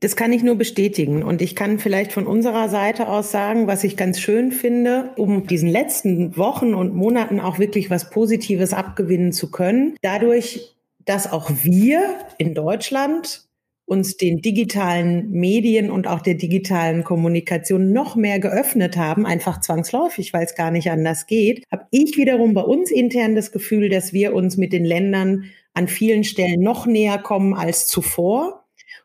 Das 0.00 0.16
kann 0.16 0.32
ich 0.32 0.42
nur 0.42 0.56
bestätigen. 0.56 1.22
Und 1.22 1.42
ich 1.42 1.54
kann 1.54 1.78
vielleicht 1.78 2.12
von 2.12 2.26
unserer 2.26 2.70
Seite 2.70 3.08
aus 3.08 3.30
sagen, 3.30 3.66
was 3.66 3.84
ich 3.84 3.98
ganz 3.98 4.18
schön 4.18 4.50
finde, 4.50 5.10
um 5.16 5.46
diesen 5.46 5.68
letzten 5.68 6.38
Wochen 6.38 6.74
und 6.74 6.94
Monaten 6.94 7.38
auch 7.38 7.58
wirklich 7.58 7.90
was 7.90 8.08
Positives 8.08 8.72
abgewinnen 8.72 9.32
zu 9.32 9.50
können. 9.50 9.96
Dadurch, 10.00 10.74
dass 11.04 11.30
auch 11.30 11.50
wir 11.62 12.02
in 12.38 12.54
Deutschland 12.54 13.44
uns 13.84 14.16
den 14.16 14.40
digitalen 14.40 15.32
Medien 15.32 15.90
und 15.90 16.06
auch 16.06 16.20
der 16.20 16.34
digitalen 16.34 17.02
Kommunikation 17.04 17.92
noch 17.92 18.14
mehr 18.14 18.38
geöffnet 18.38 18.96
haben, 18.96 19.26
einfach 19.26 19.60
zwangsläufig, 19.60 20.32
weil 20.32 20.44
es 20.44 20.54
gar 20.54 20.70
nicht 20.70 20.90
anders 20.90 21.26
geht, 21.26 21.64
habe 21.70 21.86
ich 21.90 22.16
wiederum 22.16 22.54
bei 22.54 22.62
uns 22.62 22.90
intern 22.90 23.34
das 23.34 23.50
Gefühl, 23.50 23.88
dass 23.88 24.12
wir 24.12 24.32
uns 24.32 24.56
mit 24.56 24.72
den 24.72 24.84
Ländern 24.84 25.44
an 25.74 25.88
vielen 25.88 26.24
Stellen 26.24 26.60
noch 26.60 26.86
näher 26.86 27.18
kommen 27.18 27.52
als 27.52 27.86
zuvor 27.86 28.59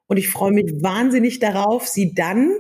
und 0.08 0.18
ich 0.18 0.30
freue 0.30 0.52
mich 0.52 0.72
wahnsinnig 0.82 1.40
darauf, 1.40 1.88
sie 1.88 2.14
dann 2.14 2.52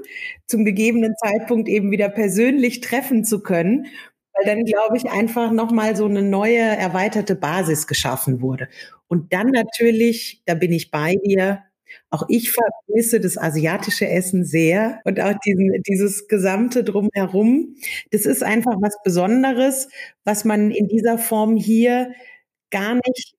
zum 0.48 0.66
gegebenen 0.66 1.14
Zeitpunkt 1.18 1.70
eben 1.70 1.92
wieder 1.92 2.10
persönlich 2.10 2.82
treffen 2.82 3.24
zu 3.24 3.42
können, 3.42 3.88
weil 4.34 4.46
dann, 4.46 4.66
glaube 4.66 4.98
ich, 4.98 5.10
einfach 5.10 5.52
nochmal 5.52 5.96
so 5.96 6.06
eine 6.06 6.22
neue, 6.22 6.60
erweiterte 6.60 7.36
Basis 7.36 7.88
geschaffen 7.88 8.42
wurde. 8.42 8.68
Und 9.08 9.32
dann 9.34 9.48
natürlich, 9.48 10.42
da 10.46 10.56
bin 10.56 10.72
ich 10.72 10.92
bei 10.92 11.16
dir, 11.24 11.64
auch 12.10 12.26
ich 12.28 12.52
vermisse 12.52 13.20
das 13.20 13.38
asiatische 13.38 14.08
Essen 14.08 14.44
sehr 14.44 15.02
und 15.06 15.20
auch 15.22 15.34
diesen, 15.46 15.72
dieses 15.88 16.28
gesamte 16.28 16.84
Drumherum. 16.84 17.76
Das 18.12 18.26
ist 18.26 18.44
einfach 18.44 18.76
was 18.82 18.98
Besonderes, 19.04 19.88
was 20.24 20.46
man 20.46 20.72
in 20.72 20.88
dieser 20.88 21.18
Form 21.18 21.56
hier 21.56 22.12
gar 22.72 22.96
nicht 22.96 23.35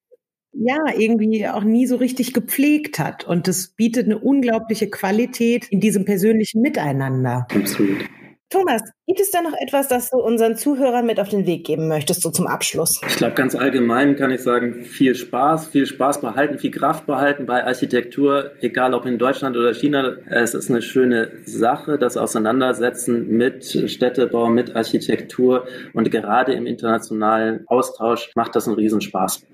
ja, 0.59 0.79
irgendwie 0.97 1.47
auch 1.49 1.65
nie 1.65 1.87
so 1.87 1.97
richtig 1.97 2.33
gepflegt 2.33 2.99
hat. 2.99 3.25
Und 3.25 3.49
das 3.49 3.69
bietet 3.69 4.07
eine 4.07 4.19
unglaubliche 4.19 4.89
Qualität 4.89 5.67
in 5.69 5.81
diesem 5.81 6.05
persönlichen 6.05 6.61
Miteinander. 6.61 7.47
Absolut. 7.55 8.05
Thomas, 8.49 8.81
gibt 9.09 9.19
es 9.19 9.33
da 9.33 9.43
noch 9.43 9.55
etwas, 9.61 9.89
das 9.89 10.11
du 10.11 10.19
unseren 10.19 10.55
Zuhörern 10.55 11.05
mit 11.05 11.19
auf 11.19 11.29
den 11.29 11.47
Weg 11.47 11.67
geben 11.67 11.89
möchtest, 11.89 12.23
so 12.23 12.31
zum 12.31 12.47
Abschluss? 12.47 13.01
Ich 13.09 13.17
glaube, 13.17 13.35
ganz 13.35 13.57
allgemein 13.57 14.15
kann 14.15 14.31
ich 14.31 14.41
sagen, 14.41 14.85
viel 14.85 15.17
Spaß, 15.17 15.67
viel 15.67 15.85
Spaß 15.85 16.21
behalten, 16.21 16.57
viel 16.57 16.71
Kraft 16.71 17.07
behalten 17.07 17.45
bei 17.47 17.65
Architektur, 17.65 18.53
egal 18.61 18.95
ob 18.95 19.05
in 19.05 19.19
Deutschland 19.19 19.57
oder 19.57 19.75
China. 19.75 20.15
Es 20.31 20.55
ist 20.55 20.71
eine 20.71 20.81
schöne 20.81 21.33
Sache, 21.45 21.99
das 21.99 22.17
Auseinandersetzen 22.17 23.29
mit 23.29 23.65
Städtebau, 23.65 24.49
mit 24.49 24.77
Architektur 24.77 25.67
und 25.93 26.09
gerade 26.13 26.53
im 26.53 26.67
internationalen 26.67 27.67
Austausch 27.67 28.31
macht 28.37 28.55
das 28.55 28.69
einen 28.69 28.77
Riesenspaß. 28.77 29.45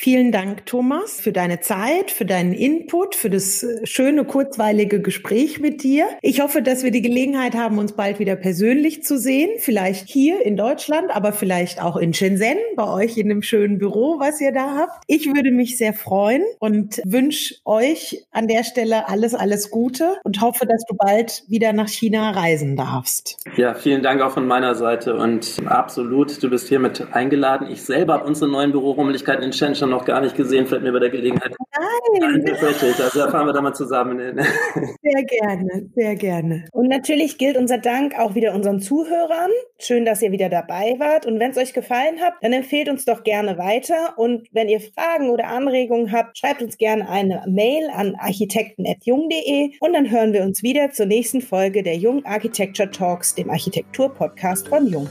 Vielen 0.00 0.30
Dank, 0.30 0.64
Thomas, 0.64 1.20
für 1.20 1.32
deine 1.32 1.58
Zeit, 1.58 2.12
für 2.12 2.24
deinen 2.24 2.52
Input, 2.52 3.16
für 3.16 3.30
das 3.30 3.64
äh, 3.64 3.84
schöne, 3.84 4.24
kurzweilige 4.24 5.02
Gespräch 5.02 5.58
mit 5.58 5.82
dir. 5.82 6.06
Ich 6.22 6.40
hoffe, 6.40 6.62
dass 6.62 6.84
wir 6.84 6.92
die 6.92 7.02
Gelegenheit 7.02 7.56
haben, 7.56 7.78
uns 7.78 7.94
bald 7.94 8.20
wieder 8.20 8.36
persönlich 8.36 9.02
zu 9.02 9.18
sehen. 9.18 9.50
Vielleicht 9.58 10.08
hier 10.08 10.46
in 10.46 10.56
Deutschland, 10.56 11.10
aber 11.10 11.32
vielleicht 11.32 11.82
auch 11.82 11.96
in 11.96 12.14
Shenzhen, 12.14 12.58
bei 12.76 12.88
euch 12.88 13.18
in 13.18 13.28
dem 13.28 13.42
schönen 13.42 13.78
Büro, 13.78 14.20
was 14.20 14.40
ihr 14.40 14.52
da 14.52 14.76
habt. 14.76 15.02
Ich 15.08 15.34
würde 15.34 15.50
mich 15.50 15.76
sehr 15.76 15.92
freuen 15.92 16.44
und 16.60 17.02
wünsche 17.04 17.56
euch 17.64 18.24
an 18.30 18.46
der 18.46 18.62
Stelle 18.62 19.08
alles, 19.08 19.34
alles 19.34 19.72
Gute 19.72 20.14
und 20.22 20.40
hoffe, 20.40 20.64
dass 20.64 20.84
du 20.88 20.94
bald 20.96 21.42
wieder 21.48 21.72
nach 21.72 21.88
China 21.88 22.30
reisen 22.30 22.76
darfst. 22.76 23.38
Ja, 23.56 23.74
vielen 23.74 24.04
Dank 24.04 24.22
auch 24.22 24.30
von 24.30 24.46
meiner 24.46 24.76
Seite 24.76 25.16
und 25.16 25.56
absolut, 25.66 26.40
du 26.40 26.48
bist 26.50 26.68
hiermit 26.68 27.04
eingeladen. 27.10 27.66
Ich 27.68 27.82
selber 27.82 28.12
habe 28.12 28.26
unsere 28.26 28.48
neuen 28.48 28.70
Büroräumlichkeiten 28.70 29.42
in 29.42 29.52
Shenzhen 29.52 29.87
noch 29.88 30.04
gar 30.04 30.20
nicht 30.20 30.36
gesehen, 30.36 30.66
fällt 30.66 30.82
mir 30.82 30.92
bei 30.92 30.98
der 31.00 31.10
Gelegenheit. 31.10 31.54
Nein! 32.20 32.44
Tatsächlich, 32.44 32.98
also 33.02 33.18
da 33.18 33.30
fahren 33.30 33.46
wir 33.46 33.52
da 33.52 33.60
mal 33.60 33.74
zusammen 33.74 34.18
hin. 34.18 34.38
Sehr 35.02 35.24
gerne, 35.24 35.88
sehr 35.94 36.16
gerne. 36.16 36.64
Und 36.72 36.88
natürlich 36.88 37.38
gilt 37.38 37.56
unser 37.56 37.78
Dank 37.78 38.18
auch 38.18 38.34
wieder 38.34 38.54
unseren 38.54 38.80
Zuhörern. 38.80 39.50
Schön, 39.78 40.04
dass 40.04 40.22
ihr 40.22 40.32
wieder 40.32 40.48
dabei 40.48 40.96
wart. 40.98 41.26
Und 41.26 41.40
wenn 41.40 41.50
es 41.50 41.56
euch 41.56 41.72
gefallen 41.72 42.20
hat, 42.20 42.34
dann 42.42 42.52
empfehlt 42.52 42.88
uns 42.88 43.04
doch 43.04 43.22
gerne 43.22 43.58
weiter. 43.58 44.14
Und 44.16 44.48
wenn 44.52 44.68
ihr 44.68 44.80
Fragen 44.80 45.30
oder 45.30 45.48
Anregungen 45.48 46.12
habt, 46.12 46.38
schreibt 46.38 46.62
uns 46.62 46.76
gerne 46.78 47.08
eine 47.08 47.44
Mail 47.46 47.88
an 47.94 48.16
architekten.jung.de 48.18 49.72
und 49.80 49.92
dann 49.92 50.10
hören 50.10 50.32
wir 50.32 50.42
uns 50.42 50.62
wieder 50.62 50.90
zur 50.90 51.06
nächsten 51.06 51.40
Folge 51.40 51.82
der 51.82 51.96
Jung 51.96 52.24
Architecture 52.24 52.90
Talks, 52.90 53.34
dem 53.34 53.50
Architektur-Podcast 53.50 54.68
von 54.68 54.86
Jung. 54.86 55.08